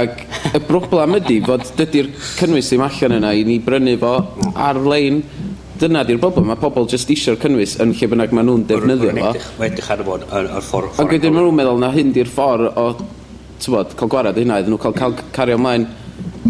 [0.00, 0.24] Ac
[0.56, 4.14] y broblem ydy fod dydy'r cynnwys ddim allan yna i ni brynu fo
[4.56, 5.20] ar-lein
[5.82, 6.48] dyna di'r broblem.
[6.48, 9.32] Mae pobl jyst eisiau'r cynnwys yn lle bynnag maen nhw'n defnyddio fo.
[9.58, 11.02] Mae'n edrych ar y bod o'r ffordd.
[11.02, 12.86] Ac wedyn maen nhw'n meddwl na hyn di'r ffordd o
[13.64, 15.88] tywod, cael gwarad hynna, iddyn nhw cael, cael cario ymlaen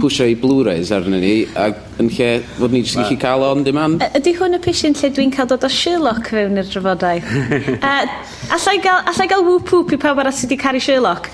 [0.02, 1.66] pwysio i Blu-rays arnyn ni, a
[2.00, 4.00] yn lle fod ni jyst gallu cael on demand.
[4.02, 7.28] Y- Ydy hwn y pisyn lle dwi'n cael dod o Sherlock fewn i'r drafodaeth?
[7.90, 8.16] uh,
[8.56, 11.28] allai gael, allai gael whoop whoop i pawb arall sydd wedi caru Sherlock?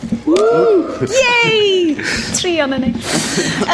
[1.14, 1.94] Yay!
[2.36, 2.92] Tri o'n ni.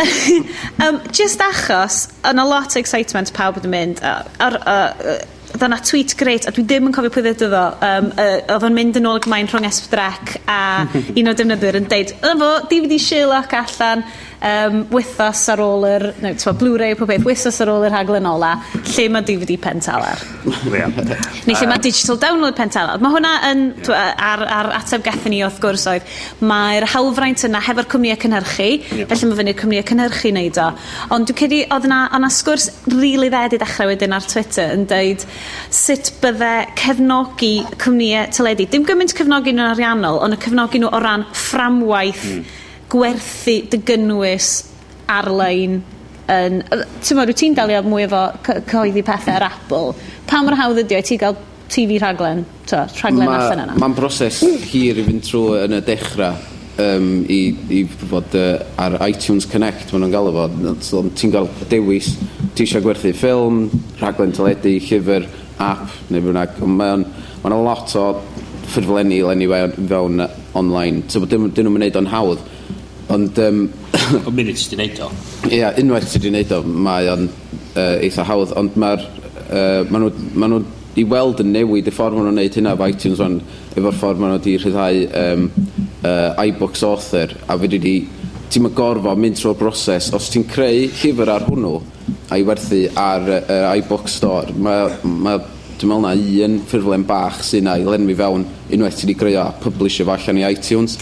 [0.84, 5.18] um, just achos, yn a lot o excitement pawb yn mynd, a- ar- a-
[5.64, 7.62] oedd yna tweet greit, a dwi ddim yn cofio pwy ddweud iddo.
[7.88, 10.58] Um, uh, oedd o'n mynd yn ôl gymaint rhwng esbdrec, a
[11.18, 14.04] un o defnyddwyr yn deud, yna fo, DVD Sherlock allan,
[14.40, 17.96] um, wythas ar ôl yr, no, twa, Blu-ray o pob peth, wythas ar ôl yr
[17.96, 18.54] haglen ola,
[18.94, 20.22] lle mae DVD pentalar.
[20.70, 20.90] yeah.
[21.48, 23.02] Neu lle mae digital download pentalar.
[23.02, 27.62] Mae hwnna yn, twa, ar, ar ateb gathyn ni wrth gwrs oedd, mae'r hawlfraint yna
[27.64, 28.70] hefo'r cwmnïau cynhyrchu,
[29.10, 30.68] felly mae fyny'r cwmnïau cynhyrchu wneud o.
[31.14, 34.74] Ond dwi'n cedi, oedd yna, yna sgwrs rili really dded i ddechrau wedyn ar Twitter
[34.74, 35.24] yn dweud
[35.74, 41.02] sut bydde cefnogi cwmnïau teledu, dim gymaint cefnogi nhw'n ariannol, ond y cefnogi nhw o
[41.04, 42.62] ran fframwaith mm
[42.94, 44.52] gwerthu dy gynnwys
[45.10, 45.82] ar-lein
[46.30, 46.62] yn...
[46.64, 48.22] Ti'n meddwl, ti'n dalio mwy efo
[48.70, 49.92] coeddi pethau ar Apple.
[50.30, 51.36] Pa mor hawdd ydy o ti gael
[51.68, 52.44] TV rhaglen?
[52.70, 53.78] To, rhaglen allan yna?
[53.80, 56.36] Mae'n broses hir i fynd trwy yn y dechrau
[56.80, 57.40] um, i,
[57.72, 60.74] i fod uh, ar iTunes Connect maen nhw'n gael efo.
[60.86, 62.14] So, ti'n gael dewis,
[62.54, 63.66] ti eisiau gwerthu ffilm,
[64.00, 65.28] rhaglen teledu, llyfr,
[65.62, 66.56] app, neu bynnag.
[66.64, 67.06] Mae'n
[67.44, 68.08] ma lot o
[68.70, 69.48] ffurflenni lenni
[69.90, 70.24] fewn
[70.56, 71.04] online.
[71.12, 72.53] So, dyn nhw'n mynd o'n hawdd
[73.14, 73.42] Ond...
[73.42, 73.66] Um,
[74.24, 75.10] o munud sydd wedi'i neud o.
[75.48, 79.04] Ie, yeah, unwaith sydd wedi wneud o, mae o'n uh, eitha hawdd, ond mae'r...
[79.44, 80.64] Uh, maen nhw, ma nhw
[80.98, 83.40] i weld yn newid y ffordd maen nhw'n neud hynna efo iTunes o'n
[83.74, 85.48] efo'r ffordd maen nhw wedi rhyddhau um,
[86.06, 87.94] uh, iBooks author a fe wedi
[88.54, 90.12] ti'n gorfod mynd trwy'r broses.
[90.14, 91.74] Os ti'n creu llyfr ar hwnnw
[92.34, 95.34] a'i werthu ar uh, iBooks store mae ma,
[95.80, 96.14] dwi'n meddwl na
[96.46, 100.38] un ffurflen bach sy'n ei lenwi fewn unwaith ti wedi greu a publish efo allan
[100.38, 100.98] i iTunes.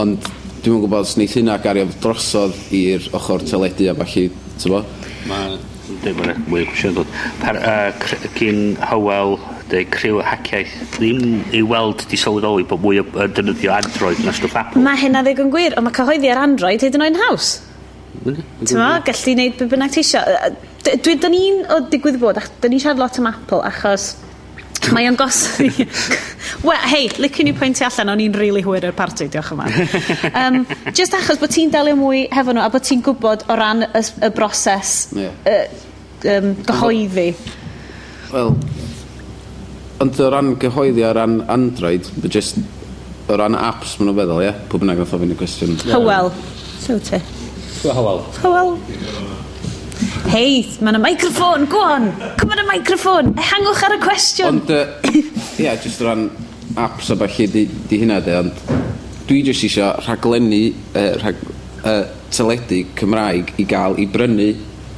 [0.00, 0.28] Ond
[0.62, 4.28] Dwi'n yn gwybod os wneith hynna gario drosodd i'r ochr teledu a falle,
[4.62, 4.82] ti'n bo?
[5.26, 5.56] Mae
[6.02, 7.10] Dwi'n mynd mwy o gwestiwn dod.
[7.40, 9.36] Par, uh, gyn Howell,
[9.70, 14.34] deu criw hackiaeth, ddim i weld di sylweddoli bod mwy o uh, defnyddio Android na
[14.36, 14.82] stwff Apple.
[14.84, 17.52] Mae hynna ddigon gwir, ond mae cyhoeddi ar Android hyd yn oed yn haws.
[18.22, 20.22] Ti'n ma, gallu neud be bynnag teisio.
[20.86, 24.12] Dwi, dyn ni'n o digwydd bod, dyn ni'n siarad lot am Apple achos
[24.90, 25.44] Mae o'n gos...
[26.66, 29.68] Wel, hei, licen i pwyntio allan, o'n i'n rili really hwyr o'r parti, diolch yma.
[30.32, 30.60] um,
[30.90, 34.02] just achos bod ti'n delio mwy hefo nhw, a bod ti'n gwybod o ran y,
[34.02, 35.34] y broses yeah.
[35.48, 37.28] uh, um, gyhoeddi.
[38.32, 38.54] Wel,
[40.02, 42.58] ond o ran gyhoeddi o ran Android, just
[43.28, 44.48] o ran apps maen nhw'n feddwl, ie?
[44.50, 44.64] Yeah?
[44.70, 45.78] Pwy bynnag oedd ofyn y cwestiwn.
[45.92, 46.32] Hywel.
[46.82, 47.22] So ti?
[47.86, 48.26] Hywel.
[48.42, 48.76] Hywel
[50.30, 52.08] hei, mae yna microffon, go on,
[52.40, 54.60] cymryd y microffon, eh, ehangwch ar y cwestiwn.
[54.60, 56.28] Ond, ie, uh, yeah, jyst ran
[56.80, 58.62] apps a falle di, di hynna de, ond
[59.28, 60.62] dwi jyst isio rhaglenni
[60.94, 61.42] uh, rhag,
[61.82, 64.52] uh, teledu Cymraeg i gael i brynu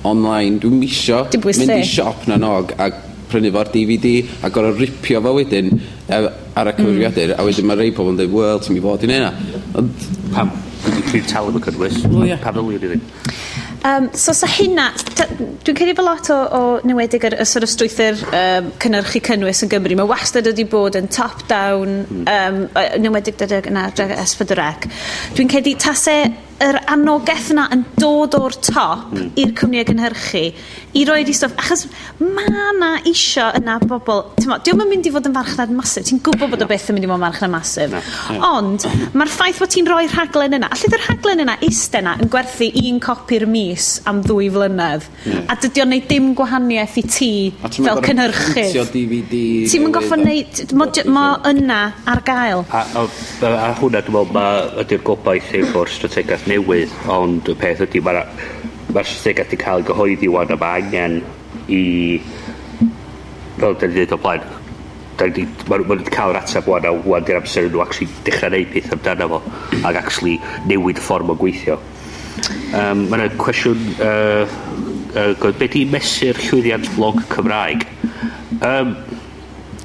[0.05, 0.61] online.
[0.63, 2.91] Dwi'n misio mynd i siop na nog a
[3.31, 4.13] prynu fo'r DVD
[4.45, 6.79] a gorau ripio fo wedyn uh, ar y mm.
[6.79, 7.41] cyfrifiadur mm.
[7.41, 9.33] a wedyn mae rei pobl yn dweud, wel, ti'n mi fod i'n hynna.
[9.81, 10.07] Ond...
[10.35, 10.55] Pam?
[10.85, 12.01] Dwi'n talu fy cynnwys.
[12.45, 13.05] Pam ddylwn i ddim?
[13.85, 14.87] Um, so, sa hynna,
[15.61, 19.61] dwi'n credu fel lot o, o newedig yr, y sort of strwythyr um, cynnyrchu cynnwys
[19.67, 22.97] yn Gymru, mae wastad wedi bod yn top-down, um, hmm.
[23.05, 24.89] newedig dydig yna adreg S4C.
[25.37, 26.33] Dwi'n credu tasau
[26.63, 29.31] yr anogaeth yna yn dod o'r top mm.
[29.41, 30.45] i'r cwmnïau cynhyrchu
[30.95, 31.85] i roed i stwff achos
[32.23, 36.53] mae na isio yna bobl diolch yn mynd i fod yn farchnad masif ti'n gwybod
[36.53, 37.97] bod o beth yn mynd i fod yn farchnad masif.
[38.47, 38.87] Ond
[39.19, 42.71] mae'r ffaith bod ti'n rhoi rhaglen yna allai dd'r rhaglen yna iste yna yn gwerthu
[42.85, 45.09] un copi'r mis am ddwy flynedd
[45.51, 47.33] a dydy o'n neud dim gwahaniaeth i ti
[47.75, 51.81] fel cynhyrchu ti'n mynd goffa neud mae yna
[52.11, 52.65] ar gael.
[52.71, 54.47] A, a, a, a hwnna dwi'n meddwl ma
[54.85, 58.21] ydy'r gobaith efo'r strategaeth newydd, ond y peth ydy, mae'r
[58.95, 61.17] ma strategaeth wedi cael ei gyhoeddi wan a mae angen
[61.69, 61.81] i,
[63.59, 64.45] fel da ni wedi o blaen,
[65.19, 65.35] maen
[65.71, 68.93] nhw wedi cael yr ateb wan a wan di'r amser nhw actually dechrau neud peth
[68.97, 69.43] amdano fo
[69.83, 70.39] ac actually
[70.71, 71.79] newid y ffordd o gweithio.
[72.75, 74.55] Um, Mae yna cwestiwn uh,
[75.15, 77.87] uh, be di mesur llwyddiant blog Cymraeg?
[78.59, 78.97] Um,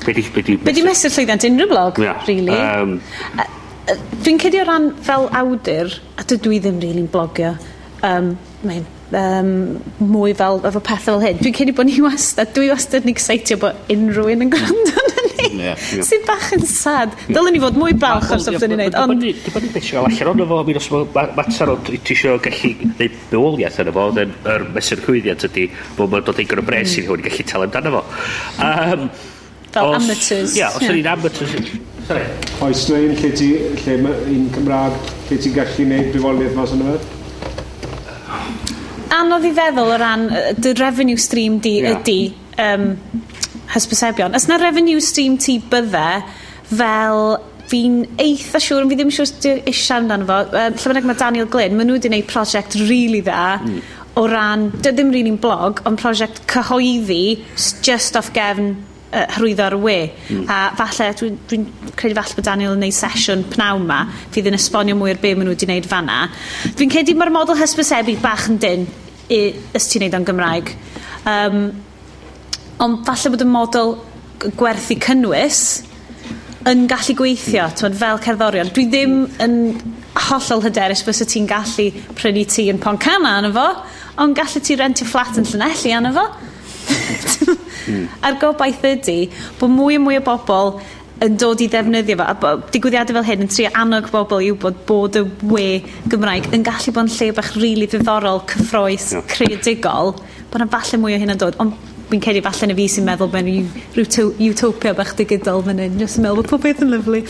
[0.06, 0.66] be di, be di mesur...
[0.66, 2.26] Be di mesur llwyddiant unrhyw blog, yeah.
[2.26, 2.58] really?
[2.58, 2.98] Um,
[3.38, 3.46] uh,
[4.24, 7.56] dwi'n cedi o ran fel awdur, a dydw i ddim rili'n really blogio,
[8.06, 8.34] um,
[8.68, 9.52] mae'n um,
[10.12, 11.40] mwy fel, efo pethau fel hyn.
[11.42, 15.30] Dwi'n cedi bod ni wastad, dwi wastad yn exceitio bod unrhyw un yn gwrando yn
[15.30, 15.48] ni.
[15.64, 16.06] Yeah, yeah.
[16.06, 17.16] Sy'n bach yn sad.
[17.30, 19.00] Dylen ni fod mwy balch ar stwff dyn ni'n neud.
[19.00, 19.26] Ond...
[19.26, 20.90] Dyma ni beth sy'n allan o'n efo, mi os
[21.40, 25.68] mater o'n ti eisiau gallu neud bywoliaeth yn efo, then yr mesur chwyddiant ydy
[25.98, 27.10] bod mae'n dod eigon o bres i mm.
[27.10, 28.04] hwn i gallu talu amdano fo.
[28.70, 29.10] Um,
[29.70, 30.58] Fel amateurs.
[30.58, 30.96] Ia, os yeah.
[30.98, 31.74] ni'n amateurs,
[32.10, 32.26] Sorry.
[32.66, 33.48] Oes na un lle ti,
[33.84, 34.96] lle ma, un Cymraeg,
[35.30, 37.18] lle ti'n gallu gwneud brifoliaeth mas yna fe?
[39.20, 40.26] Anodd i feddwl o ran
[40.58, 42.00] dy revenue stream di yeah.
[42.00, 42.34] ydi
[42.66, 42.88] um,
[43.76, 44.34] hysbysebion.
[44.34, 46.08] Os na revenue stream ti bydde
[46.74, 47.24] fel
[47.70, 50.42] fi'n eitha siŵr, ond fi ddim siŵr sydd eisiau amdano fo.
[50.50, 53.82] Um, lle bynnag mae Daniel Glyn, maen nhw wedi gwneud prosiect really dda mm.
[54.18, 57.24] o ran, dy ddim rili'n blog, ond prosiect cyhoeddi
[57.86, 58.80] just off gefn
[59.12, 59.98] uh, hyrwyddo ar y we.
[60.30, 60.46] Mm.
[60.50, 61.60] A falle, dwi'n dwi,
[62.00, 64.00] credu falle bod Daniel yn gwneud sesiwn pnawn ma,
[64.34, 66.22] fydd yn esbonio mwy ar be maen nhw wedi gwneud fanna.
[66.78, 68.88] Dwi'n credu mae'r model hysbysebu bach yn dyn
[69.30, 69.42] i,
[69.78, 70.74] ys ti'n gwneud o'n Gymraeg.
[71.30, 71.62] Um,
[72.84, 73.96] ond falle bod y model
[74.60, 75.64] gwerthu cynnwys
[76.70, 78.70] yn gallu gweithio, twyd, fel cerddorion.
[78.76, 79.56] Dwi ddim yn
[80.28, 81.88] hollol hyderus bys y ti'n gallu
[82.18, 83.68] prynu ti yn Poncana yna fo,
[84.24, 86.26] ond gallu ti rentio fflat yn Llanelli yna fo
[86.90, 88.08] mm.
[88.26, 89.20] A'r gobaith ydy
[89.60, 90.80] bod mwy a mwy o bobl
[91.26, 92.26] yn dod i ddefnyddio fo.
[92.32, 95.68] A bod digwyddiadau fel hyn yn trio annog bobl i wybod bod y we
[96.12, 99.24] Gymraeg yn gallu bod yn lle bach rili really ddiddorol, cyffroes, no.
[99.32, 100.16] creadigol.
[100.50, 101.60] Bod yna falle mwy o hyn yn dod.
[101.60, 101.76] Ond
[102.10, 106.00] fi'n credu falle na fi sy'n meddwl mewn rhyw utopia bach digidol fan hyn.
[106.02, 107.24] Jyst yn meddwl bod pob beth yn lyflu.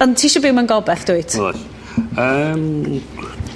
[0.00, 1.38] Ond ti eisiau byw mewn gobeith, dwyt?
[1.40, 1.68] Oes.
[2.20, 3.00] Um,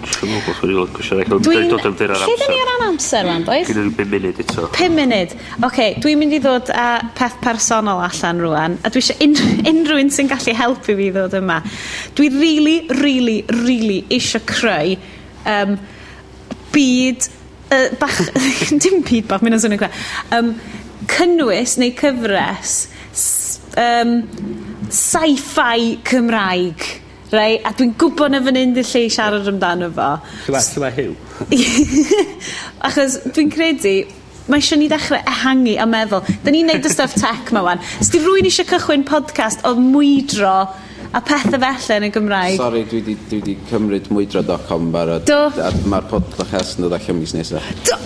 [0.05, 1.33] Dwi'n meddwl bod fi'n gwsio rhaid.
[1.47, 2.41] Dwi'n dod am dyr ar amser.
[2.41, 3.69] Lle ni ar an amser fan, does?
[3.71, 4.67] Gyda ni 5 munud eto.
[4.77, 5.35] 5 munud.
[5.35, 6.87] Oce, okay, dwi'n mynd i ddod â
[7.19, 8.79] peth personol allan rwan.
[8.85, 9.31] A dwi eisiau
[9.71, 11.61] unrhyw un sy'n gallu helpu fi ddod yma.
[12.19, 14.97] Dwi really, really, really eisiau creu
[15.57, 15.79] um,
[16.75, 17.31] byd...
[17.73, 18.19] Uh, bach,
[18.85, 19.89] dim byd bach, mynd o'n swnio
[20.37, 20.51] um,
[21.11, 22.75] cynnwys neu cyfres
[23.81, 24.21] um,
[24.93, 26.85] sci-fi Cymraeg
[27.35, 30.11] Rei, a dwi'n gwybod na fan hyn dy lle i siarad amdano fo.
[30.47, 31.15] Chyfa, chyfa hiw.
[32.87, 33.95] Achos dwi'n credu,
[34.47, 36.25] mae eisiau ni ddechrau ehangu a meddwl.
[36.45, 37.83] Da ni'n neud y stuff tech ma wan.
[38.03, 40.57] Os di rwy'n eisiau cychwyn podcast o mwydro
[41.15, 42.59] a pethau felly yn y Gymraeg.
[42.61, 45.27] Sorry, dwi di, dwi di cymryd mwydro.com barod.
[45.31, 45.71] Do.
[45.91, 47.73] Mae'r podcast yn dod allan mis nesaf.
[47.89, 47.99] Do.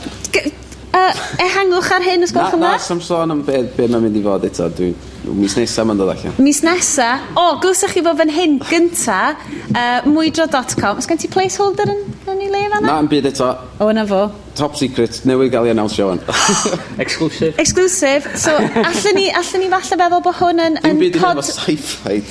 [0.99, 2.73] Uh, ehangwch ar hyn os gwelwch yn dda?
[2.75, 4.67] Na, sam sôn am beth be mae'n mynd i fod eto.
[4.75, 4.89] Dwi,
[5.37, 6.35] mis nesa mae'n dod allan.
[6.43, 7.09] Mis nesa?
[7.35, 9.21] O, oh, glwysach chi fod fan hyn gynta,
[9.69, 10.99] uh, mwydro.com.
[10.99, 12.85] Os gen ti placeholder yn, yn ei le fanna?
[12.89, 13.53] Na, yn byd eto.
[13.79, 14.25] O, yna fo.
[14.59, 16.23] Top secret, newydd gael ei announce fan.
[17.05, 17.55] Exclusive.
[17.63, 18.33] Exclusive.
[18.41, 20.81] So, allan ni, allan ni falle feddwl bod hwn yn...
[20.83, 21.43] Dim byd yn pod...
[21.45, 22.23] efo sci-fi.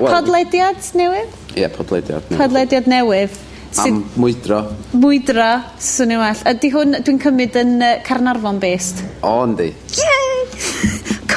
[0.00, 1.42] Podlediad newydd?
[1.52, 2.40] Ie, yeah, podlediad newydd.
[2.40, 3.42] Podlediad newydd.
[3.82, 4.60] Am mwydro.
[4.92, 5.48] Mwydro,
[5.82, 6.42] swnio well.
[6.52, 9.02] Ydy hwn, dwi'n cymryd yn uh, Carnarfon based?
[9.26, 9.72] O, yndi.
[9.98, 10.83] Yay!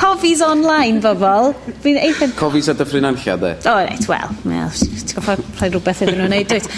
[0.07, 1.51] Cofis online, bobl.
[1.83, 2.29] Fi'n eitha...
[2.39, 3.49] Cofis a dyffryn anllia, de?
[3.67, 4.29] O, oh, reit, wel.
[4.47, 6.69] Ti'n goffa rhoi rhywbeth iddyn nhw'n neud, dwyt.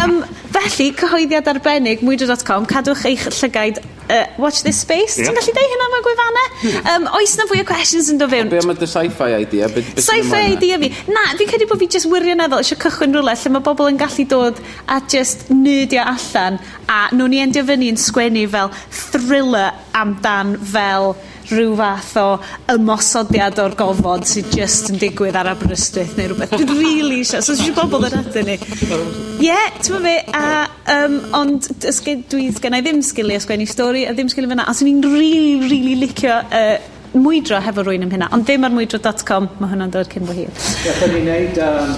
[0.00, 0.16] Um,
[0.50, 3.78] felly, cyhoeddiad arbennig, mwydro.com, cadwch eich llygaid
[4.10, 5.14] uh, watch this space.
[5.18, 5.28] Yep.
[5.28, 6.48] Ti'n gallu deud hynna mewn gwefannau?
[6.92, 8.50] Um, oes na fwy o questions yn do fewn?
[8.50, 9.68] Be am y sci-fi idea?
[9.70, 10.90] Be, be sci-fi idea fi.
[11.14, 14.26] Na, fi'n credu bod fi just wirioneddol eisiau cychwyn rhywle lle mae bobl yn gallu
[14.32, 14.58] dod
[14.90, 16.58] a just nerdio allan
[16.90, 19.70] a nhw'n i endio fyny yn sgwennu fel thriller
[20.02, 21.14] amdan fel
[21.52, 22.26] rhyw fath o
[22.72, 26.54] ymosodiad o'r gofod sydd just yn digwydd ar Aberystwyth neu rhywbeth.
[26.56, 28.56] Dwi'n really eisiau, so dwi'n gwybod bod yn atyn ni.
[28.56, 30.64] Ie, yeah, ti'n fe, a,
[30.96, 34.92] um, ond dwi gen i ddim sgiliau sgwennu stori a ddim sgiliau fyna, a swn
[34.94, 36.74] i'n really, really licio uh,
[37.12, 40.52] mwydro hefo rwy'n am hynna, ond ddim ar mwydro.com, mae hwnna'n dod cyn bo hir.
[40.84, 41.96] Gatho ni wneud um,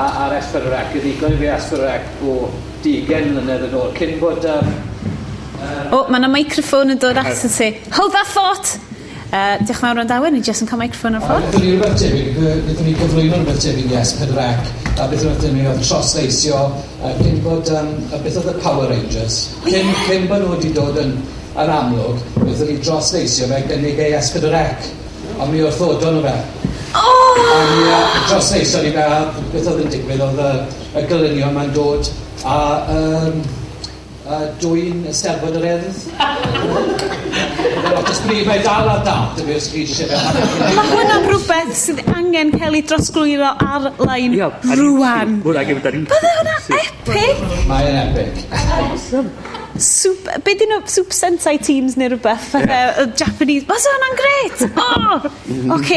[0.00, 2.36] ar Esbyrrec, y ddigon i fi Esbyrrec o
[2.84, 4.76] digen mlynedd yn ôl, cyn bod um,
[5.56, 7.70] O, oh, mae yna microphone yn dod at ti.
[7.96, 8.76] Hold that thought!
[9.26, 11.46] Uh, diolch yn fawr o'n dawen, ni jyst yn cael microffon o'r ffordd.
[11.50, 14.44] Byddwn ni rhywbeth tebyg, byddwn ni gyflwyno rhywbeth tebyg i S4C,
[15.02, 16.60] a beth oedd ni oedd trosleisio,
[17.18, 21.00] cyn bod, um, a beth oedd y Power Rangers, cyn, cyn bod nhw wedi dod
[21.02, 21.16] yn,
[21.58, 24.62] yn amlwg, beth oedd ni trosleisio fe gynnig ei S4C,
[25.42, 26.38] a mi oedd ddodon o fe.
[27.02, 27.42] Oh!
[27.42, 29.20] A mi uh, trosleisio ni fe, a
[29.50, 30.56] beth oedd yn digwydd, oedd y,
[31.02, 32.14] y gylunio ma'n dod,
[32.46, 32.58] a
[32.94, 33.42] um,
[34.22, 36.04] uh, dwi'n Eisteddfod yr Eddf.
[38.24, 39.02] Mae dal ar
[39.56, 40.20] os chi eisiau fe.
[40.76, 44.38] Mae hwnna'n rhywbeth sydd angen cael ei drosglwyddo ar-lein
[44.80, 45.36] rwan.
[45.44, 46.06] Gyda ni.
[46.14, 47.44] Bydde hwnna epic!
[47.68, 53.00] Mae'n epic soup, be dyn nhw, soup sentai teams neu rhywbeth, yeah.
[53.02, 55.26] uh, Japanese, mae hwnna'n gret, oh,
[55.76, 55.92] ok,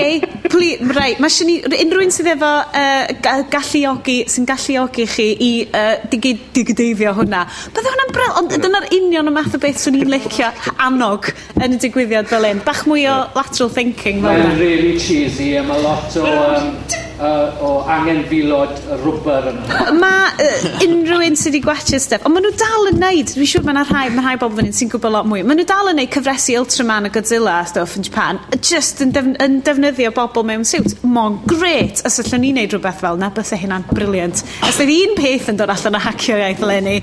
[0.49, 2.51] please, right, mae sy'n unrhyw un sydd efo
[2.81, 7.43] uh, galluogi, sy'n galluogi chi i uh, digideifio hwnna,
[7.75, 11.77] bydde hwnna'n brel, ond dyna'r union y math o beth swn i'n licio annog yn
[11.77, 14.49] y digwyddiad fel un, bach mwy o lateral thinking fel yna.
[14.53, 16.25] Mae'n really cheesy, a mae lot o...
[16.29, 16.73] Um,
[17.19, 18.73] uh, o angen filod
[19.03, 19.81] rwber yna.
[19.99, 23.51] Mae uh, unrhyw un sydd wedi gwachio stuff, ond maen nhw dal yn neud, dwi'n
[23.51, 25.43] siŵr mae yna rhai, mae rhai bobl fan hyn sy'n gwybod lot mwy.
[25.45, 29.11] Maen nhw dal yn neud cyfresu Ultraman a Godzilla a stuff yn Japan, just yn,
[29.13, 30.95] def yn defnyddio bobl mewn siwt.
[31.05, 34.41] Mon, gret, os allan ni wneud rhywbeth fel na, bys e hynna'n briliant.
[34.65, 36.97] Os ydy un peth yn dod allan o hacio iaith leni,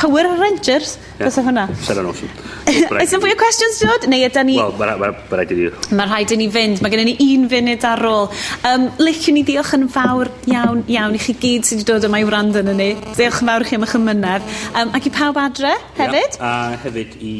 [0.00, 0.96] power ar Rangers.
[1.18, 1.28] Yeah.
[1.28, 1.66] Fysa hwnna.
[1.84, 2.30] Sarah Nelson.
[2.70, 4.06] Oes yna fwy o questions, Jod?
[4.10, 4.56] Neu ydy ni...
[4.60, 5.70] Wel, mae'n ma, ma rhaid i ni...
[5.98, 6.82] Mae rhaid i ni fynd.
[6.84, 8.28] Mae gen ni un funud ar ôl.
[8.70, 12.22] Um, Liciwn ni diolch yn fawr iawn, iawn i chi gyd sydd wedi dod yma
[12.22, 12.92] i wrando yn ni.
[13.08, 14.54] Diolch yn fawr chi am eich ymynedd.
[14.74, 16.38] Um, ac i pawb adre hefyd.
[16.38, 16.46] Yeah.
[16.46, 17.34] A hefyd i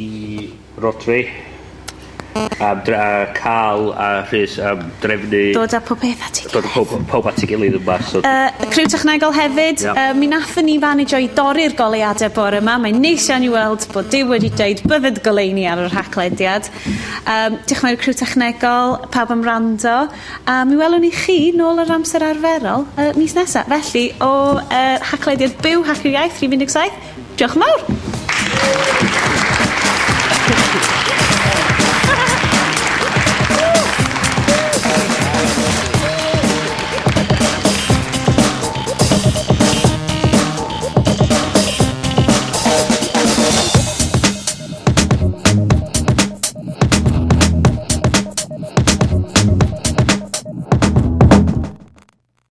[0.80, 1.49] Rotary
[2.34, 6.94] a, dra cael a rhys am drefnu dod â pob peth at ei gilydd dod
[6.94, 8.22] â pob at ei gilydd yma so.
[8.22, 9.82] uh, Criw technegol hefyd.
[9.84, 9.98] Yeah.
[9.98, 12.76] uh, mi nathon ni fanigio i dorri'r goleuadau bore yma.
[12.82, 17.58] Mae'n neis iawn i weld bod Dyw wedi dweud byddyd goleini ar yr haclediad um,
[17.66, 18.98] diolch mae'r criw technegol.
[19.14, 19.96] Pawb am rando.
[20.50, 24.96] A mi welwn ni chi nôl yr amser arferol uh, mis nesaf felly o uh,
[25.12, 27.80] haclediad byw hacker iaith 317 diolch yn fawr!
[30.50, 30.99] Thank you.